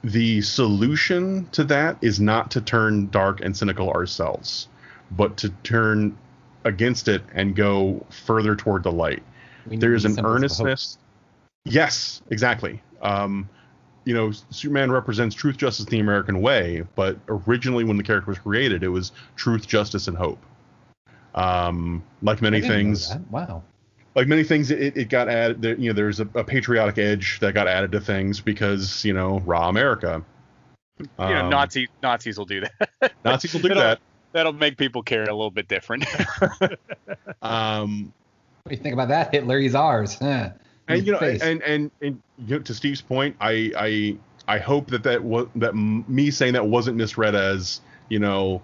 [0.03, 4.67] the solution to that is not to turn dark and cynical ourselves,
[5.11, 6.17] but to turn
[6.63, 9.23] against it and go further toward the light.
[9.69, 10.25] An symbols of hope.
[10.25, 10.97] earnestness.
[11.65, 12.81] Yes, exactly.
[13.01, 13.47] Um,
[14.05, 18.39] you know, Superman represents truth, justice, the American way, but originally when the character was
[18.39, 20.39] created, it was truth, justice, and hope.
[21.35, 23.31] Um, like many I didn't know things, that.
[23.31, 23.63] Wow.
[24.15, 25.61] like many things, it, it got added.
[25.61, 29.13] There, you know, there's a, a patriotic edge that got added to things because you
[29.13, 30.23] know, raw America.
[30.99, 33.13] you know, Um, Nazi Nazis will do that.
[33.25, 33.99] Nazis will do That'll- that.
[34.33, 36.05] That'll make people care a little bit different.
[37.41, 38.13] Um,
[38.63, 39.33] What do you think about that?
[39.33, 40.13] Hitler, he's ours.
[40.15, 40.51] Huh.
[40.93, 41.41] And you know, Face.
[41.41, 44.17] and and and you know, to Steve's point, I I
[44.47, 48.61] I hope that that was that me saying that wasn't misread as you know.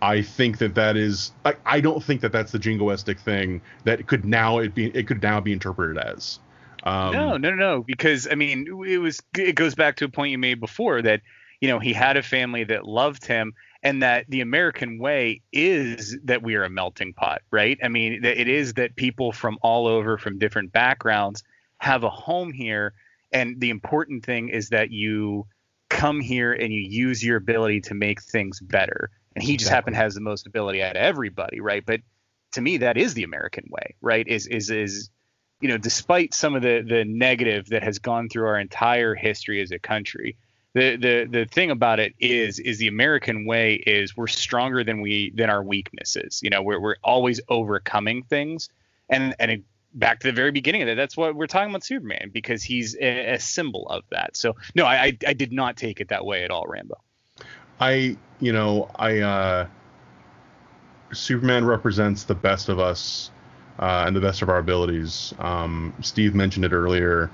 [0.00, 1.32] I think that that is.
[1.44, 5.06] I, I don't think that that's the jingoistic thing that could now it be it
[5.06, 6.38] could now be interpreted as.
[6.84, 7.82] Um, no, no, no, no.
[7.82, 9.20] Because I mean, it was.
[9.36, 11.22] It goes back to a point you made before that
[11.60, 16.16] you know he had a family that loved him, and that the American way is
[16.24, 17.78] that we are a melting pot, right?
[17.82, 21.42] I mean, it is that people from all over, from different backgrounds,
[21.78, 22.94] have a home here,
[23.32, 25.46] and the important thing is that you
[25.88, 29.10] come here and you use your ability to make things better.
[29.34, 31.84] And he just happened to has the most ability out of everybody, right?
[31.84, 32.00] But
[32.52, 34.26] to me, that is the American way, right?
[34.26, 35.10] Is is is
[35.60, 39.60] you know, despite some of the the negative that has gone through our entire history
[39.60, 40.36] as a country,
[40.74, 45.00] the the the thing about it is is the American way is we're stronger than
[45.00, 46.40] we than our weaknesses.
[46.42, 48.68] You know, we're we're always overcoming things,
[49.08, 49.62] and and it,
[49.94, 52.94] back to the very beginning of that, that's what we're talking about Superman because he's
[52.96, 54.36] a, a symbol of that.
[54.36, 56.96] So no, I, I I did not take it that way at all, Rambo.
[57.80, 59.66] I, you know, I, uh,
[61.12, 63.30] Superman represents the best of us
[63.78, 65.32] uh, and the best of our abilities.
[65.38, 67.30] Um, Steve mentioned it earlier,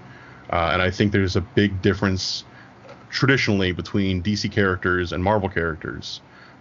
[0.50, 2.44] uh, and I think there's a big difference
[3.10, 6.20] traditionally between DC characters and Marvel characters.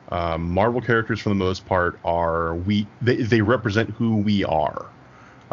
[0.09, 4.85] Um, Marvel characters, for the most part, are we they, they represent who we are.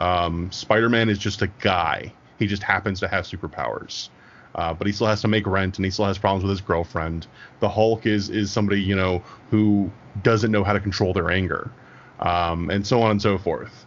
[0.00, 2.12] Um, Spider-Man is just a guy.
[2.38, 4.08] He just happens to have superpowers.
[4.54, 6.60] Uh, but he still has to make rent and he still has problems with his
[6.60, 7.26] girlfriend.
[7.60, 9.92] The Hulk is is somebody you know who
[10.22, 11.70] doesn't know how to control their anger.
[12.20, 13.86] um, and so on and so forth.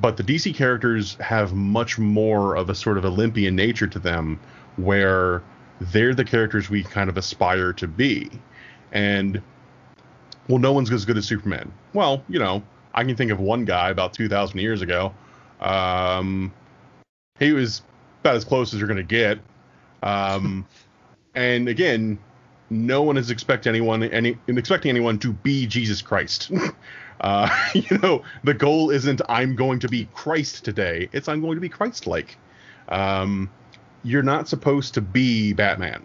[0.00, 4.40] But the DC characters have much more of a sort of Olympian nature to them,
[4.76, 5.42] where
[5.80, 8.30] they're the characters we kind of aspire to be.
[8.92, 9.40] And
[10.48, 11.72] well, no one's as good as Superman.
[11.94, 12.62] Well, you know,
[12.92, 15.14] I can think of one guy about 2,000 years ago.
[15.60, 16.52] Um,
[17.38, 17.82] he was
[18.20, 19.38] about as close as you're going to get.
[20.02, 20.66] Um,
[21.34, 22.18] and again,
[22.70, 26.50] no one is expect anyone any expecting anyone to be Jesus Christ.
[27.20, 31.08] uh, you know, the goal isn't I'm going to be Christ today.
[31.12, 32.36] It's I'm going to be Christ-like.
[32.88, 33.50] Um,
[34.02, 36.04] you're not supposed to be Batman.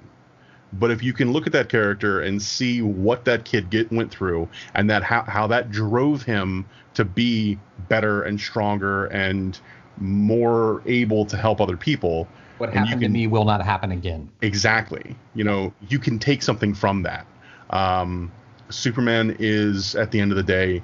[0.71, 4.11] But if you can look at that character and see what that kid get went
[4.11, 6.67] through, and that how, how that drove him
[6.99, 9.57] to be better and stronger and
[9.99, 12.27] more able to help other people.
[12.57, 14.29] What happened to me will not happen again.
[14.41, 15.15] Exactly.
[15.33, 17.25] You know, you can take something from that.
[17.69, 18.33] Um,
[18.67, 20.83] Superman is, at the end of the day,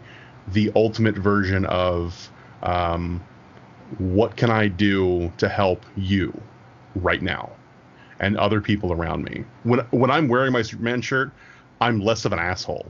[0.54, 2.32] the ultimate version of
[2.64, 3.22] um,
[3.98, 6.34] what can I do to help you
[6.96, 7.52] right now
[8.22, 9.44] and other people around me.
[9.64, 11.32] When when I'm wearing my Superman shirt,
[11.82, 12.90] I'm less of an asshole.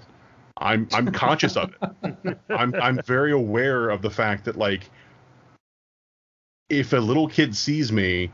[0.57, 2.37] I'm I'm conscious of it.
[2.49, 4.89] I'm I'm very aware of the fact that like
[6.69, 8.31] if a little kid sees me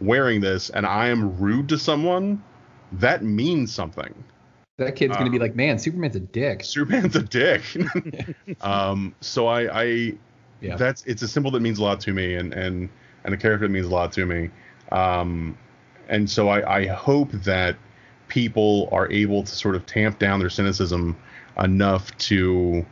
[0.00, 2.42] wearing this and I am rude to someone,
[2.92, 4.12] that means something.
[4.78, 6.64] That kid's gonna be like, man, Superman's a dick.
[6.64, 7.62] Superman's a dick.
[8.60, 10.14] um, so I, I
[10.60, 10.76] Yeah.
[10.76, 12.88] that's it's a symbol that means a lot to me, and and
[13.24, 14.50] and a character that means a lot to me.
[14.92, 15.56] Um,
[16.08, 17.76] and so I, I hope that
[18.28, 21.16] people are able to sort of tamp down their cynicism
[21.58, 22.84] enough to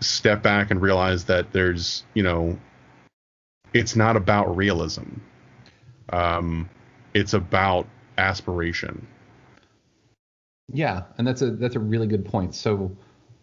[0.00, 2.58] step back and realize that there's you know
[3.74, 5.16] it's not about realism
[6.12, 6.68] um
[7.14, 7.86] it's about
[8.18, 9.06] aspiration
[10.72, 12.54] Yeah, and that's a that's a really good point.
[12.54, 12.96] So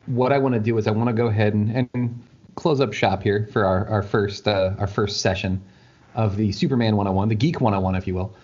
[0.06, 2.24] what I want to do is I want to go ahead and, and
[2.56, 5.62] close up shop here for our, our first uh, our first session
[6.16, 8.36] of the Superman 101, the Geek 101, if you will.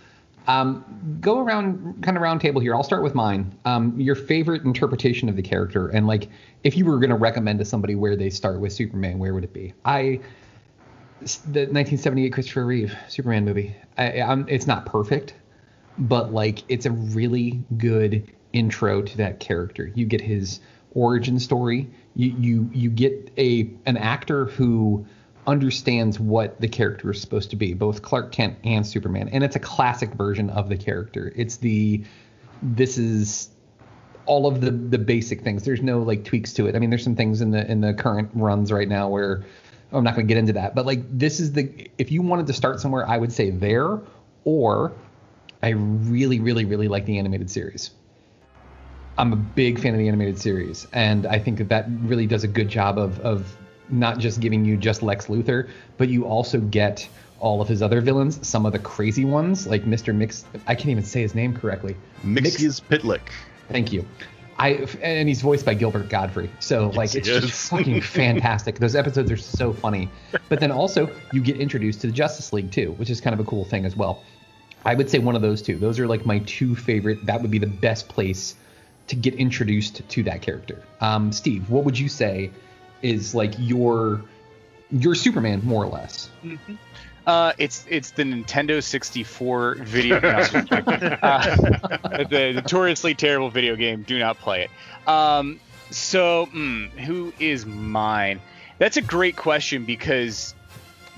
[0.47, 2.75] Um, go around kind of round table here.
[2.75, 3.57] I'll start with mine.
[3.65, 6.29] Um, your favorite interpretation of the character, and like
[6.63, 9.43] if you were going to recommend to somebody where they start with Superman, where would
[9.43, 9.73] it be?
[9.85, 10.19] I
[11.23, 13.75] the 1978 Christopher Reeve Superman movie.
[13.97, 15.33] I, I'm, it's not perfect,
[15.97, 19.91] but like it's a really good intro to that character.
[19.95, 20.59] You get his
[20.93, 21.89] origin story.
[22.15, 25.05] You you you get a an actor who
[25.45, 29.55] understands what the character is supposed to be, both Clark Kent and Superman, and it's
[29.55, 31.33] a classic version of the character.
[31.35, 32.03] It's the
[32.61, 33.49] this is
[34.25, 35.63] all of the the basic things.
[35.63, 36.75] There's no like tweaks to it.
[36.75, 39.43] I mean, there's some things in the in the current runs right now where
[39.91, 42.21] oh, I'm not going to get into that, but like this is the if you
[42.21, 43.99] wanted to start somewhere, I would say there
[44.45, 44.93] or
[45.61, 47.91] I really really really like the animated series.
[49.15, 52.43] I'm a big fan of the animated series, and I think that that really does
[52.43, 53.57] a good job of of
[53.89, 57.07] not just giving you just Lex Luthor, but you also get
[57.39, 60.15] all of his other villains, some of the crazy ones like Mr.
[60.15, 60.45] Mix.
[60.65, 61.95] I can't even say his name correctly.
[62.23, 63.19] Mxyzptlk.
[63.69, 64.07] Thank you.
[64.57, 66.49] I and he's voiced by Gilbert Gottfried.
[66.59, 67.69] So like it's just is.
[67.69, 68.79] fucking fantastic.
[68.79, 70.09] Those episodes are so funny.
[70.47, 73.39] But then also you get introduced to the Justice League too, which is kind of
[73.39, 74.23] a cool thing as well.
[74.85, 75.77] I would say one of those two.
[75.77, 77.25] Those are like my two favorite.
[77.25, 78.55] That would be the best place
[79.07, 80.81] to get introduced to that character.
[81.01, 82.51] Um, Steve, what would you say
[83.03, 84.23] is like your
[84.91, 86.29] your Superman more or less?
[87.27, 91.17] Uh, it's it's the Nintendo 64 video game.
[91.21, 91.55] uh,
[92.29, 94.03] the notoriously terrible video game.
[94.03, 95.07] Do not play it.
[95.07, 95.59] Um,
[95.91, 98.41] so, mm, who is mine?
[98.79, 100.55] That's a great question because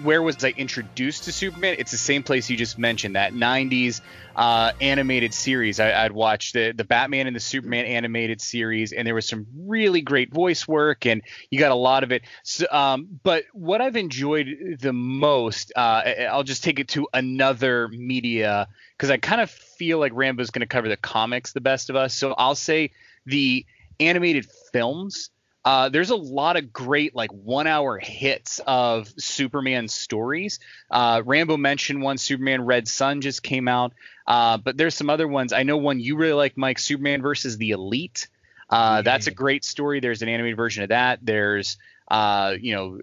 [0.01, 1.75] where was I introduced to Superman?
[1.79, 4.01] It's the same place you just mentioned, that 90s
[4.35, 5.79] uh, animated series.
[5.79, 9.47] I, I'd watched the, the Batman and the Superman animated series, and there was some
[9.55, 12.23] really great voice work, and you got a lot of it.
[12.43, 17.87] So, um, but what I've enjoyed the most, uh, I'll just take it to another
[17.87, 18.67] media
[18.97, 21.95] because I kind of feel like Rambo's going to cover the comics the best of
[21.95, 22.13] us.
[22.13, 22.91] So I'll say
[23.25, 23.65] the
[23.99, 25.29] animated films
[25.65, 30.59] uh, there's a lot of great like one hour hits of Superman stories.
[30.91, 33.93] Uh, Rambo mentioned one, Superman Red Sun just came out,
[34.27, 35.51] uh, but there's some other ones.
[35.51, 38.27] I know one you really like, Mike, Superman versus the Elite.
[38.69, 39.99] Uh, That's a great story.
[39.99, 41.19] There's an animated version of that.
[41.21, 41.77] There's,
[42.09, 42.99] uh, you know,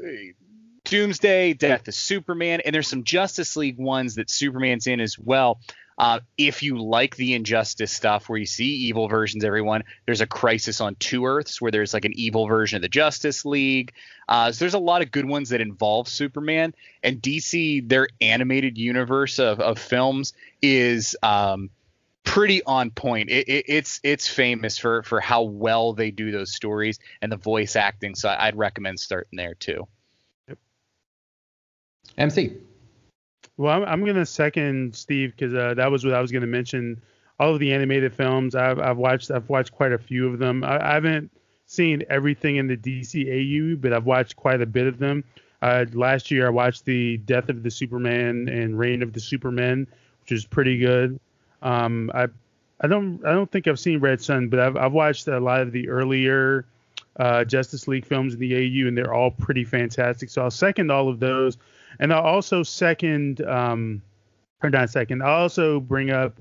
[0.84, 5.60] Doomsday, Death of Superman, and there's some Justice League ones that Superman's in as well.
[6.02, 10.26] Uh, if you like the injustice stuff where you see evil versions, everyone, there's a
[10.26, 13.92] crisis on two Earths where there's like an evil version of the Justice League.
[14.28, 16.74] Uh, so there's a lot of good ones that involve Superman
[17.04, 17.88] and DC.
[17.88, 21.70] Their animated universe of, of films is um,
[22.24, 23.30] pretty on point.
[23.30, 27.36] It, it, it's it's famous for for how well they do those stories and the
[27.36, 28.16] voice acting.
[28.16, 29.86] So I'd recommend starting there too.
[30.48, 30.58] Yep.
[32.18, 32.56] MC.
[33.56, 37.00] Well, I'm, I'm gonna second Steve because uh, that was what I was gonna mention.
[37.38, 39.30] All of the animated films I've, I've watched.
[39.30, 40.64] I've watched quite a few of them.
[40.64, 41.30] I, I haven't
[41.66, 45.24] seen everything in the DCAU, but I've watched quite a bit of them.
[45.62, 49.86] Uh, last year I watched the Death of the Superman and Reign of the Superman,
[50.20, 51.18] which is pretty good.
[51.62, 52.28] Um, I
[52.80, 55.60] I don't I don't think I've seen Red Sun, but I've I've watched a lot
[55.60, 56.66] of the earlier
[57.18, 60.30] uh, Justice League films in the AU, and they're all pretty fantastic.
[60.30, 61.56] So I'll second all of those,
[62.02, 64.02] and I'll also second um,
[64.60, 65.22] or not second.
[65.22, 66.34] I'll also bring up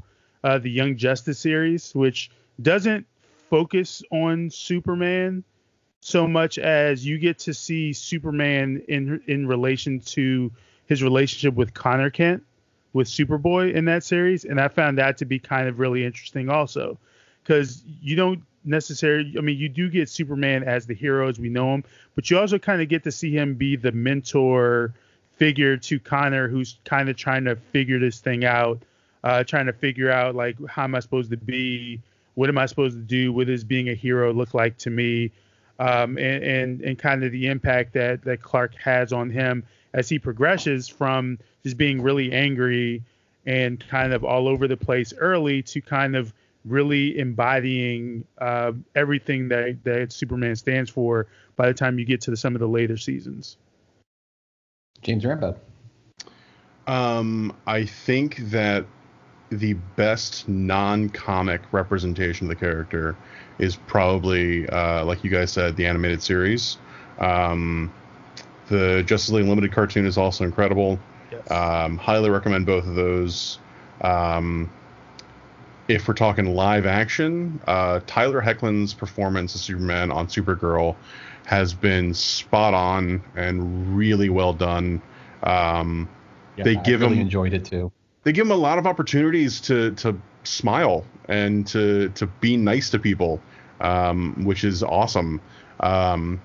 [0.43, 2.31] uh, the Young Justice series, which
[2.63, 3.05] doesn't
[3.51, 5.43] focus on Superman
[5.99, 10.51] so much as you get to see Superman in in relation to
[10.87, 12.43] his relationship with Connor Kent
[12.93, 16.49] with Superboy in that series, and I found that to be kind of really interesting
[16.49, 16.97] also,
[17.43, 21.49] because you don't necessarily, I mean, you do get Superman as the hero as we
[21.49, 21.83] know him,
[22.15, 24.93] but you also kind of get to see him be the mentor
[25.41, 28.79] figure to Connor, who's kind of trying to figure this thing out,
[29.23, 31.99] uh, trying to figure out like how am I supposed to be,
[32.35, 35.31] what am I supposed to do, what does being a hero look like to me,
[35.79, 39.63] um, and, and and kind of the impact that that Clark has on him
[39.95, 43.01] as he progresses from just being really angry
[43.47, 46.31] and kind of all over the place early to kind of
[46.65, 51.25] really embodying uh, everything that, that Superman stands for
[51.55, 53.57] by the time you get to the, some of the later seasons.
[55.01, 55.55] James Rambo.
[56.87, 58.85] Um, I think that
[59.49, 63.15] the best non-comic representation of the character
[63.59, 66.77] is probably, uh, like you guys said, the animated series.
[67.19, 67.93] Um,
[68.69, 70.99] the Justice League Limited cartoon is also incredible.
[71.31, 71.51] Yes.
[71.51, 73.59] Um, highly recommend both of those.
[74.01, 74.69] Um,
[75.87, 80.95] if we're talking live action, uh, Tyler Hoechlin's performance as Superman on Supergirl
[81.45, 85.01] has been spot on and really well done.
[85.43, 86.09] Um,
[86.57, 87.91] yeah, they I give really him enjoyed it too.
[88.23, 92.89] They give him a lot of opportunities to to smile and to to be nice
[92.91, 93.41] to people,
[93.79, 95.41] um, which is awesome.
[95.79, 96.41] Um,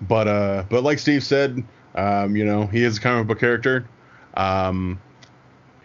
[0.00, 1.62] but uh, but like Steve said,
[1.94, 3.86] um, you know, he is a comic book character.
[4.34, 5.00] Um,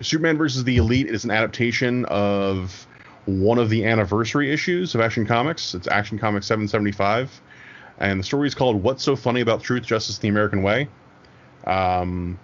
[0.01, 2.87] Superman versus the Elite is an adaptation of
[3.25, 5.75] one of the anniversary issues of Action Comics.
[5.75, 7.41] It's Action Comics 775,
[7.99, 10.87] and the story is called "What's So Funny About Truth, Justice, the American Way."
[11.65, 12.39] Um,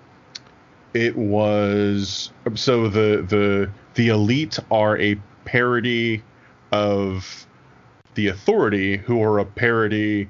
[0.94, 6.24] it was so the the the Elite are a parody
[6.72, 7.48] of
[8.16, 10.30] the Authority, who are a parody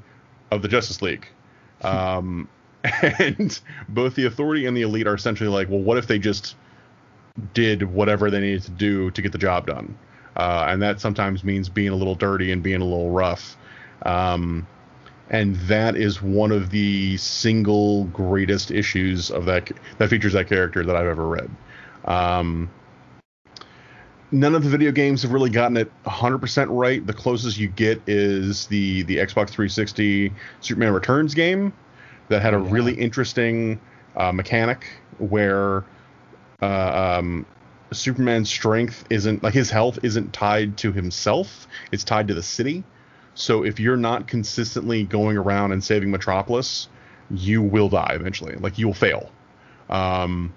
[0.52, 1.28] of the Justice League.
[1.82, 2.48] Um,
[3.20, 3.60] and
[3.90, 6.56] both the Authority and the Elite are essentially like, well, what if they just
[7.54, 9.98] did whatever they needed to do to get the job done?
[10.36, 13.56] Uh, and that sometimes means being a little dirty and being a little rough.
[14.04, 14.68] Um,
[15.30, 20.84] and that is one of the single greatest issues of that that features that character
[20.84, 21.50] that I've ever read.
[22.06, 22.70] Um,
[24.32, 27.06] none of the video games have really gotten it 100% right.
[27.06, 31.74] The closest you get is the the Xbox 360 Superman Returns game
[32.30, 32.72] that had a yeah.
[32.72, 33.80] really interesting
[34.16, 35.84] uh, mechanic where
[36.62, 37.46] uh, um,
[37.92, 42.84] Superman's strength isn't like his health isn't tied to himself; it's tied to the city.
[43.36, 46.88] So if you're not consistently going around and saving Metropolis,
[47.30, 48.56] you will die eventually.
[48.56, 49.32] Like you will fail.
[49.90, 50.54] Um,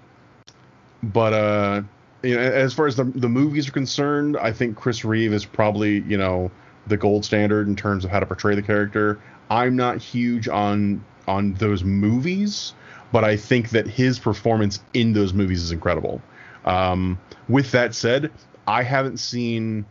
[1.03, 1.81] but uh,
[2.23, 5.45] you know, as far as the the movies are concerned, I think Chris Reeve is
[5.45, 6.51] probably you know
[6.87, 9.19] the gold standard in terms of how to portray the character.
[9.49, 12.73] I'm not huge on on those movies,
[13.11, 16.21] but I think that his performance in those movies is incredible.
[16.65, 18.31] Um, with that said,
[18.67, 19.85] I haven't seen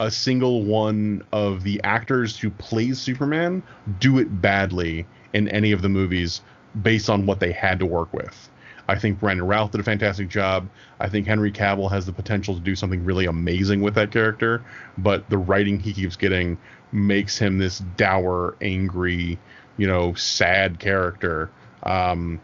[0.00, 3.60] a single one of the actors who plays Superman
[3.98, 6.40] do it badly in any of the movies
[6.80, 8.48] based on what they had to work with.
[8.86, 10.68] I think Brandon Routh did a fantastic job.
[11.00, 14.64] I think Henry Cavill has the potential to do something really amazing with that character,
[14.98, 16.58] but the writing he keeps getting
[16.92, 19.36] makes him this dour, angry,
[19.78, 21.50] you know, sad character.
[21.82, 22.40] Um,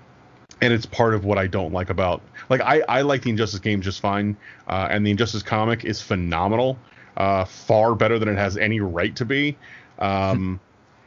[0.60, 2.20] and it's part of what I don't like about
[2.50, 4.36] like I, I like the Injustice game just fine,
[4.66, 6.78] uh, and the Injustice comic is phenomenal,
[7.16, 9.56] uh, far better than it has any right to be.
[9.98, 10.60] Um,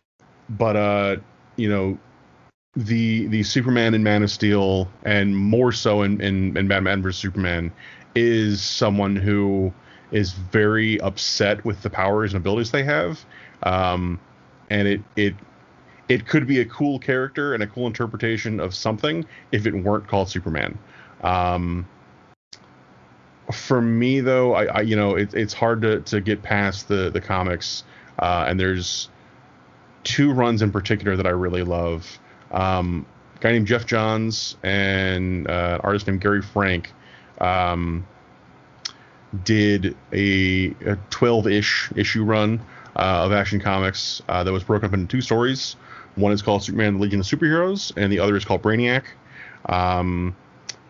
[0.50, 1.16] but uh,
[1.56, 1.98] you know,
[2.76, 7.20] the the Superman in Man of Steel, and more so in, in, in Batman vs
[7.20, 7.72] Superman,
[8.16, 9.74] is someone who
[10.12, 13.26] is very upset with the powers and abilities they have,
[13.64, 14.20] um,
[14.70, 15.36] and it it
[16.08, 20.08] it could be a cool character and a cool interpretation of something if it weren't
[20.08, 20.78] called Superman.
[21.22, 21.88] Um,
[23.52, 27.10] for me though, I, I you know it, it's hard to, to get past the
[27.10, 27.84] the comics,
[28.19, 29.10] uh, and there's
[30.03, 32.19] two runs in particular that I really love.
[32.52, 33.06] Um,
[33.36, 36.94] a guy named Geoff Johns and uh, an artist named Gary Frank
[37.40, 38.07] um,
[39.44, 42.60] did a, a 12-ish issue run
[42.95, 45.76] uh, of Action Comics uh, that was broken up into two stories.
[46.15, 49.03] One is called Superman: The Legion of Superheroes, and the other is called Brainiac.
[49.68, 50.36] Um,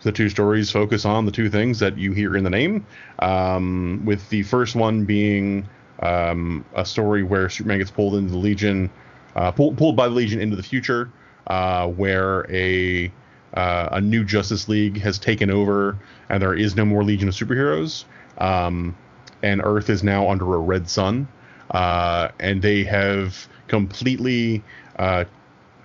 [0.04, 2.86] the two stories focus on the two things that you hear in the name.
[3.20, 5.68] Um, with the first one being
[6.02, 8.90] um, a story where Superman gets pulled into the Legion,
[9.36, 11.12] uh, pulled pulled by the Legion into the future,
[11.48, 13.12] uh, where a
[13.54, 15.98] uh, a new Justice League has taken over,
[16.30, 18.06] and there is no more Legion of Superheroes,
[18.38, 18.96] um,
[19.42, 21.28] and Earth is now under a red sun,
[21.72, 24.64] uh, and they have completely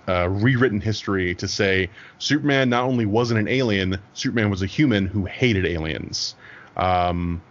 [0.07, 1.89] uh, rewritten history to say
[2.19, 6.35] Superman not only wasn't an alien, Superman was a human who hated aliens.
[6.75, 7.41] Um,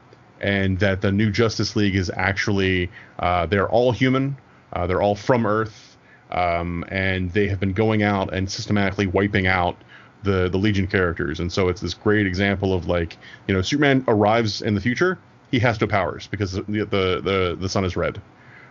[0.40, 4.36] and that the new Justice League is actually, uh, they're all human,
[4.72, 5.96] uh, they're all from Earth,
[6.32, 9.76] um, and they have been going out and systematically wiping out
[10.24, 11.40] the, the Legion characters.
[11.40, 13.16] And so it's this great example of like,
[13.46, 15.18] you know, Superman arrives in the future,
[15.50, 16.84] he has no powers because the, the,
[17.22, 18.20] the, the sun is red.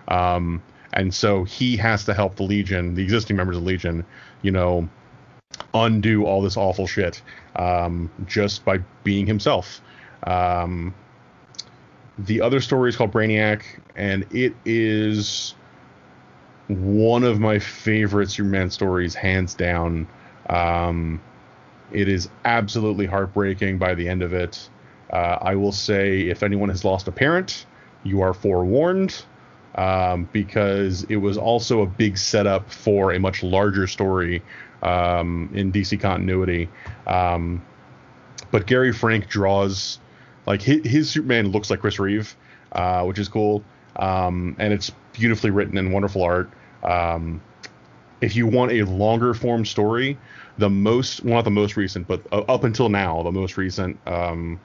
[0.07, 0.61] Um,
[0.93, 4.05] and so he has to help the Legion, the existing members of Legion,
[4.41, 4.87] you know,
[5.73, 7.21] undo all this awful shit
[7.55, 9.81] um, just by being himself.
[10.23, 10.93] Um,
[12.19, 13.63] the other story is called Brainiac,
[13.95, 15.55] and it is
[16.67, 20.07] one of my favorite Superman stories, hands down.
[20.49, 21.21] Um,
[21.91, 24.69] it is absolutely heartbreaking by the end of it.
[25.11, 27.65] Uh, I will say, if anyone has lost a parent,
[28.03, 29.25] you are forewarned
[29.75, 34.41] um, because it was also a big setup for a much larger story
[34.81, 36.69] um, in DC continuity.
[37.07, 37.63] Um,
[38.51, 39.99] but Gary Frank draws
[40.45, 42.35] like his, his, Superman looks like Chris Reeve,
[42.71, 43.63] uh, which is cool,
[43.95, 46.49] um, and it's beautifully written and wonderful art.
[46.83, 47.41] Um,
[48.21, 50.17] if you want a longer form story,
[50.57, 54.59] the most well, not the most recent, but up until now, the most recent um,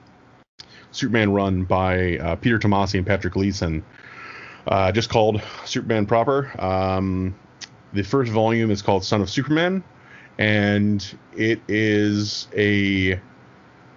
[0.91, 3.83] Superman run by uh, Peter Tomasi and Patrick Gleason
[4.67, 6.51] uh, just called Superman proper.
[6.61, 7.35] Um,
[7.93, 9.83] the first volume is called Son of Superman,
[10.37, 13.19] and it is a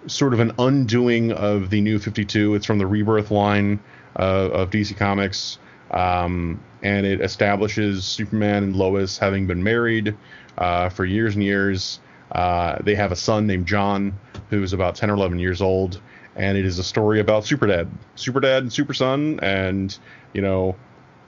[0.07, 2.55] sort of an undoing of the New 52.
[2.55, 3.79] It's from the Rebirth line
[4.17, 5.59] uh, of DC Comics,
[5.91, 10.15] um, and it establishes Superman and Lois having been married
[10.57, 11.99] uh, for years and years.
[12.31, 14.17] Uh, they have a son named John,
[14.49, 16.01] who's about 10 or 11 years old,
[16.35, 19.97] and it is a story about Super Dad, Super Dad and Super Son, and
[20.33, 20.75] you know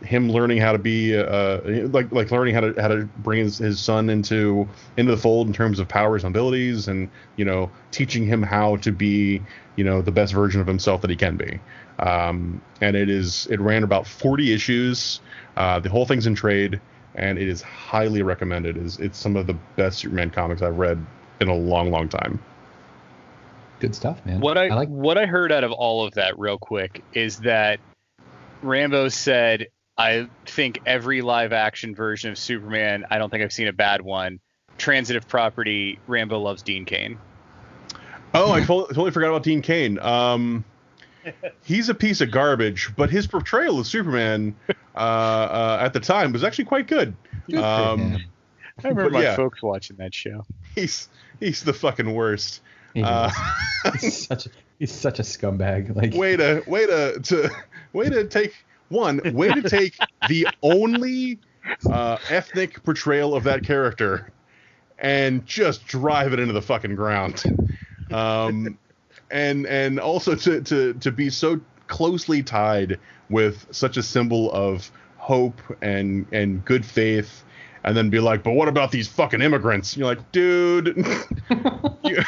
[0.04, 3.58] him learning how to be uh, like like learning how to how to bring his,
[3.58, 4.68] his son into
[4.98, 8.76] into the fold in terms of powers and abilities and you know teaching him how
[8.78, 9.42] to be
[9.76, 11.60] you know the best version of himself that he can be.
[12.00, 15.22] Um, and it is it ran about 40 issues.
[15.56, 16.82] Uh, the whole thing's in trade
[17.16, 18.76] and it is highly recommended.
[18.76, 21.04] It's, it's some of the best superman comics i've read
[21.40, 22.40] in a long long time
[23.84, 26.40] good stuff man what i, I like- what i heard out of all of that
[26.40, 27.80] real quick is that
[28.64, 33.68] Rambo said, I think every live action version of Superman, I don't think I've seen
[33.68, 34.40] a bad one.
[34.78, 37.20] Transitive property, Rambo loves Dean Cain.
[38.34, 40.00] Oh, I totally, totally forgot about Dean Cain.
[40.00, 40.66] Um,
[41.64, 44.56] he's a piece of garbage, but his portrayal of Superman
[44.96, 47.16] uh, uh, at the time was actually quite good.
[47.56, 48.18] Um,
[48.84, 50.46] I remember my yeah, folks watching that show.
[50.74, 52.62] He's he's the fucking worst.
[53.02, 53.32] Uh,
[54.00, 54.50] he's such a,
[54.80, 55.96] he's such a scumbag.
[55.96, 57.50] Like way to way to to
[57.94, 58.56] way to take
[58.90, 59.98] one way to take
[60.30, 61.40] the only
[61.90, 64.32] uh, ethnic portrayal of that character
[65.00, 67.44] and just drive it into the fucking ground.
[68.12, 68.78] Um,
[69.32, 73.00] and and also to to to be so closely tied
[73.30, 77.44] with such a symbol of hope and and good faith
[77.84, 79.98] and then be like, but what about these fucking immigrants?
[79.98, 81.06] you're like, dude.
[82.04, 82.24] you,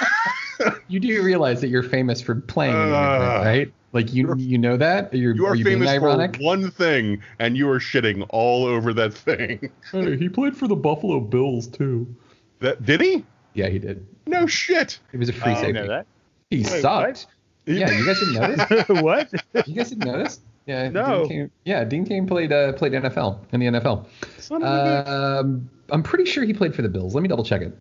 [0.87, 3.73] you do realize that you're famous for playing an immigrant, right?
[3.93, 5.13] Like you you know that?
[5.13, 6.35] You're, you are, are you famous being ironic?
[6.35, 9.71] for one thing, and you are shitting all over that thing.
[9.91, 12.05] Hey, he played for the Buffalo Bills too.
[12.59, 13.23] That did he?
[13.53, 14.05] Yeah, he did.
[14.27, 14.99] No shit.
[15.11, 15.73] He was a free uh, safety.
[15.73, 16.07] Know that?
[16.49, 17.07] He Wait, sucked.
[17.07, 17.25] What?
[17.67, 19.01] Yeah, you guys didn't know this?
[19.01, 19.67] what?
[19.67, 20.39] You guys didn't know this?
[20.65, 20.89] Yeah.
[20.89, 21.19] No.
[21.21, 24.05] Dean Cain, yeah, Dean Cain played uh, played NFL in the NFL.
[24.61, 27.15] Um, I'm pretty sure he played for the Bills.
[27.15, 27.77] Let me double check it.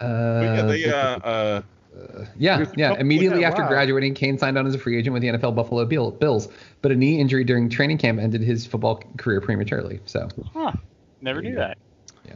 [0.00, 1.62] Uh, yeah, they, uh, uh,
[1.96, 2.94] uh, yeah, yeah.
[2.98, 3.68] Immediately yeah, after wow.
[3.68, 6.48] graduating, Cain signed on as a free agent with the NFL Buffalo Bill, Bills,
[6.80, 10.00] but a knee injury during training camp ended his football career prematurely.
[10.06, 10.72] So, huh?
[11.20, 11.78] Never knew that.
[12.26, 12.34] Yeah.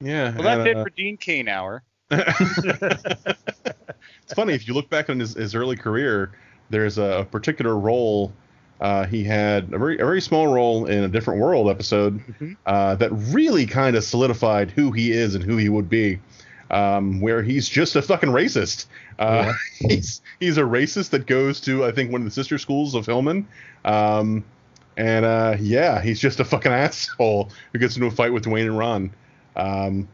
[0.00, 0.34] Yeah.
[0.34, 1.82] Well, that's it uh, for Dean Cain hour.
[2.10, 2.58] it's
[4.22, 6.32] it's funny if you look back on his, his early career.
[6.70, 8.32] There's a particular role
[8.82, 12.52] uh, he had a very a very small role in a different world episode Mm-hmm.
[12.66, 16.18] uh, that really kind of solidified who he is and who he would be.
[16.72, 18.86] Um, where he's just a fucking racist.
[19.18, 22.94] Uh, he's he's a racist that goes to I think one of the sister schools
[22.94, 23.46] of Hillman.
[23.84, 24.42] Um,
[24.96, 28.62] and uh, yeah, he's just a fucking asshole who gets into a fight with Dwayne
[28.66, 29.10] and Ron.
[29.56, 30.08] Um,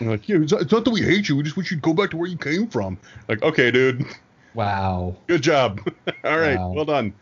[0.00, 1.36] and like, yeah, it's not, it's not that we hate you.
[1.36, 2.98] We just wish you'd go back to where you came from.
[3.28, 4.04] Like, okay, dude.
[4.54, 5.14] Wow.
[5.26, 5.80] Good job.
[6.24, 6.72] All right, Wow.
[6.72, 7.12] well done.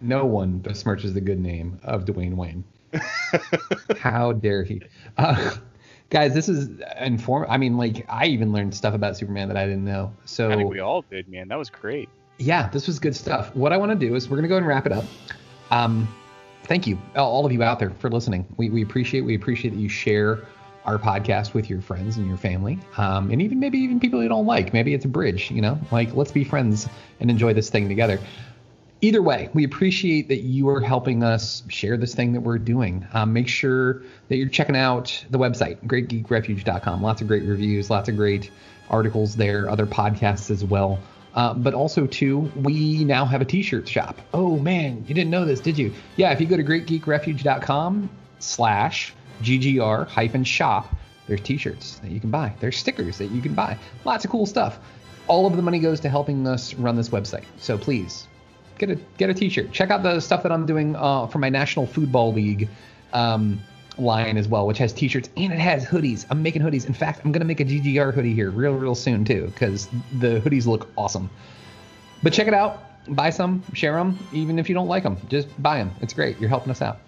[0.00, 2.62] No one besmirches the good name of Dwayne Wayne.
[3.98, 4.82] How dare he?
[5.16, 5.56] Uh,
[6.10, 6.68] guys, this is
[7.00, 7.46] inform.
[7.48, 10.12] I mean, like, I even learned stuff about Superman that I didn't know.
[10.24, 11.48] So I think we all did, man.
[11.48, 12.08] That was great.
[12.38, 13.54] yeah, this was good stuff.
[13.54, 15.04] What I want to do is we're going to go and wrap it up.
[15.70, 16.08] Um,
[16.64, 18.46] thank you, all all of you out there, for listening.
[18.56, 20.40] We, we appreciate we appreciate that you share
[20.84, 24.28] our podcast with your friends and your family, um, and even maybe even people you
[24.28, 24.72] don't like.
[24.72, 25.78] Maybe it's a bridge, you know.
[25.90, 26.88] Like let's be friends
[27.20, 28.18] and enjoy this thing together.
[29.00, 33.06] Either way, we appreciate that you are helping us share this thing that we're doing.
[33.12, 37.00] Um, make sure that you're checking out the website, greatgeekrefuge.com.
[37.00, 38.50] Lots of great reviews, lots of great
[38.90, 40.98] articles there, other podcasts as well.
[41.32, 44.20] Uh, but also, too, we now have a t-shirt shop.
[44.34, 45.92] Oh man, you didn't know this, did you?
[46.16, 48.10] Yeah, if you go to greatgeekrefuge.com
[48.40, 50.92] slash ggr hyphen shop,
[51.28, 52.52] there's t-shirts that you can buy.
[52.58, 53.78] There's stickers that you can buy.
[54.04, 54.80] Lots of cool stuff.
[55.28, 57.44] All of the money goes to helping us run this website.
[57.58, 58.26] So please
[58.78, 59.72] get a get a t-shirt.
[59.72, 62.68] Check out the stuff that I'm doing uh, for my National Football League
[63.12, 63.60] um,
[63.98, 66.26] line as well, which has t-shirts and it has hoodies.
[66.30, 66.86] I'm making hoodies.
[66.86, 69.88] In fact, I'm gonna make a GGR hoodie here real real soon too, because
[70.18, 71.30] the hoodies look awesome.
[72.22, 72.84] But check it out.
[73.14, 75.16] Buy some, share them, even if you don't like them.
[75.28, 75.90] Just buy them.
[76.00, 76.38] It's great.
[76.38, 76.98] You're helping us out.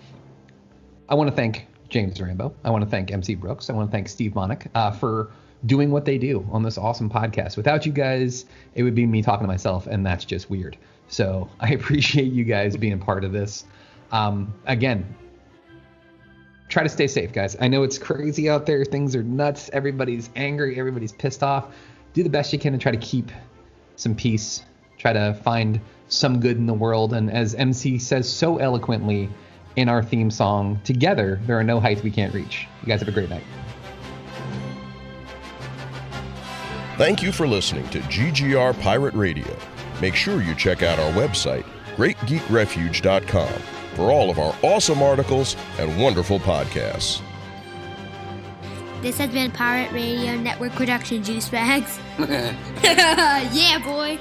[1.08, 2.54] I want to thank James Rambo.
[2.64, 3.68] I want to thank MC Brooks.
[3.68, 5.30] I want to thank Steve Monick uh, for
[5.66, 7.56] doing what they do on this awesome podcast.
[7.56, 10.76] Without you guys, it would be me talking to myself, and that's just weird.
[11.10, 13.64] So I appreciate you guys being part of this.
[14.12, 15.14] Um, again,
[16.68, 17.56] try to stay safe, guys.
[17.60, 18.84] I know it's crazy out there.
[18.84, 19.68] Things are nuts.
[19.72, 20.78] Everybody's angry.
[20.78, 21.74] Everybody's pissed off.
[22.14, 23.30] Do the best you can to try to keep
[23.96, 24.64] some peace.
[24.98, 27.12] Try to find some good in the world.
[27.12, 29.28] And as MC says so eloquently
[29.76, 32.66] in our theme song, together, there are no heights we can't reach.
[32.82, 33.44] You guys have a great night.
[36.96, 39.56] Thank you for listening to GGR Pirate Radio.
[40.00, 41.64] Make sure you check out our website,
[41.96, 43.60] greatgeekrefuge.com,
[43.94, 47.20] for all of our awesome articles and wonderful podcasts.
[49.02, 51.98] This has been Pirate Radio Network Production Juice Bags.
[52.18, 54.18] yeah, boy.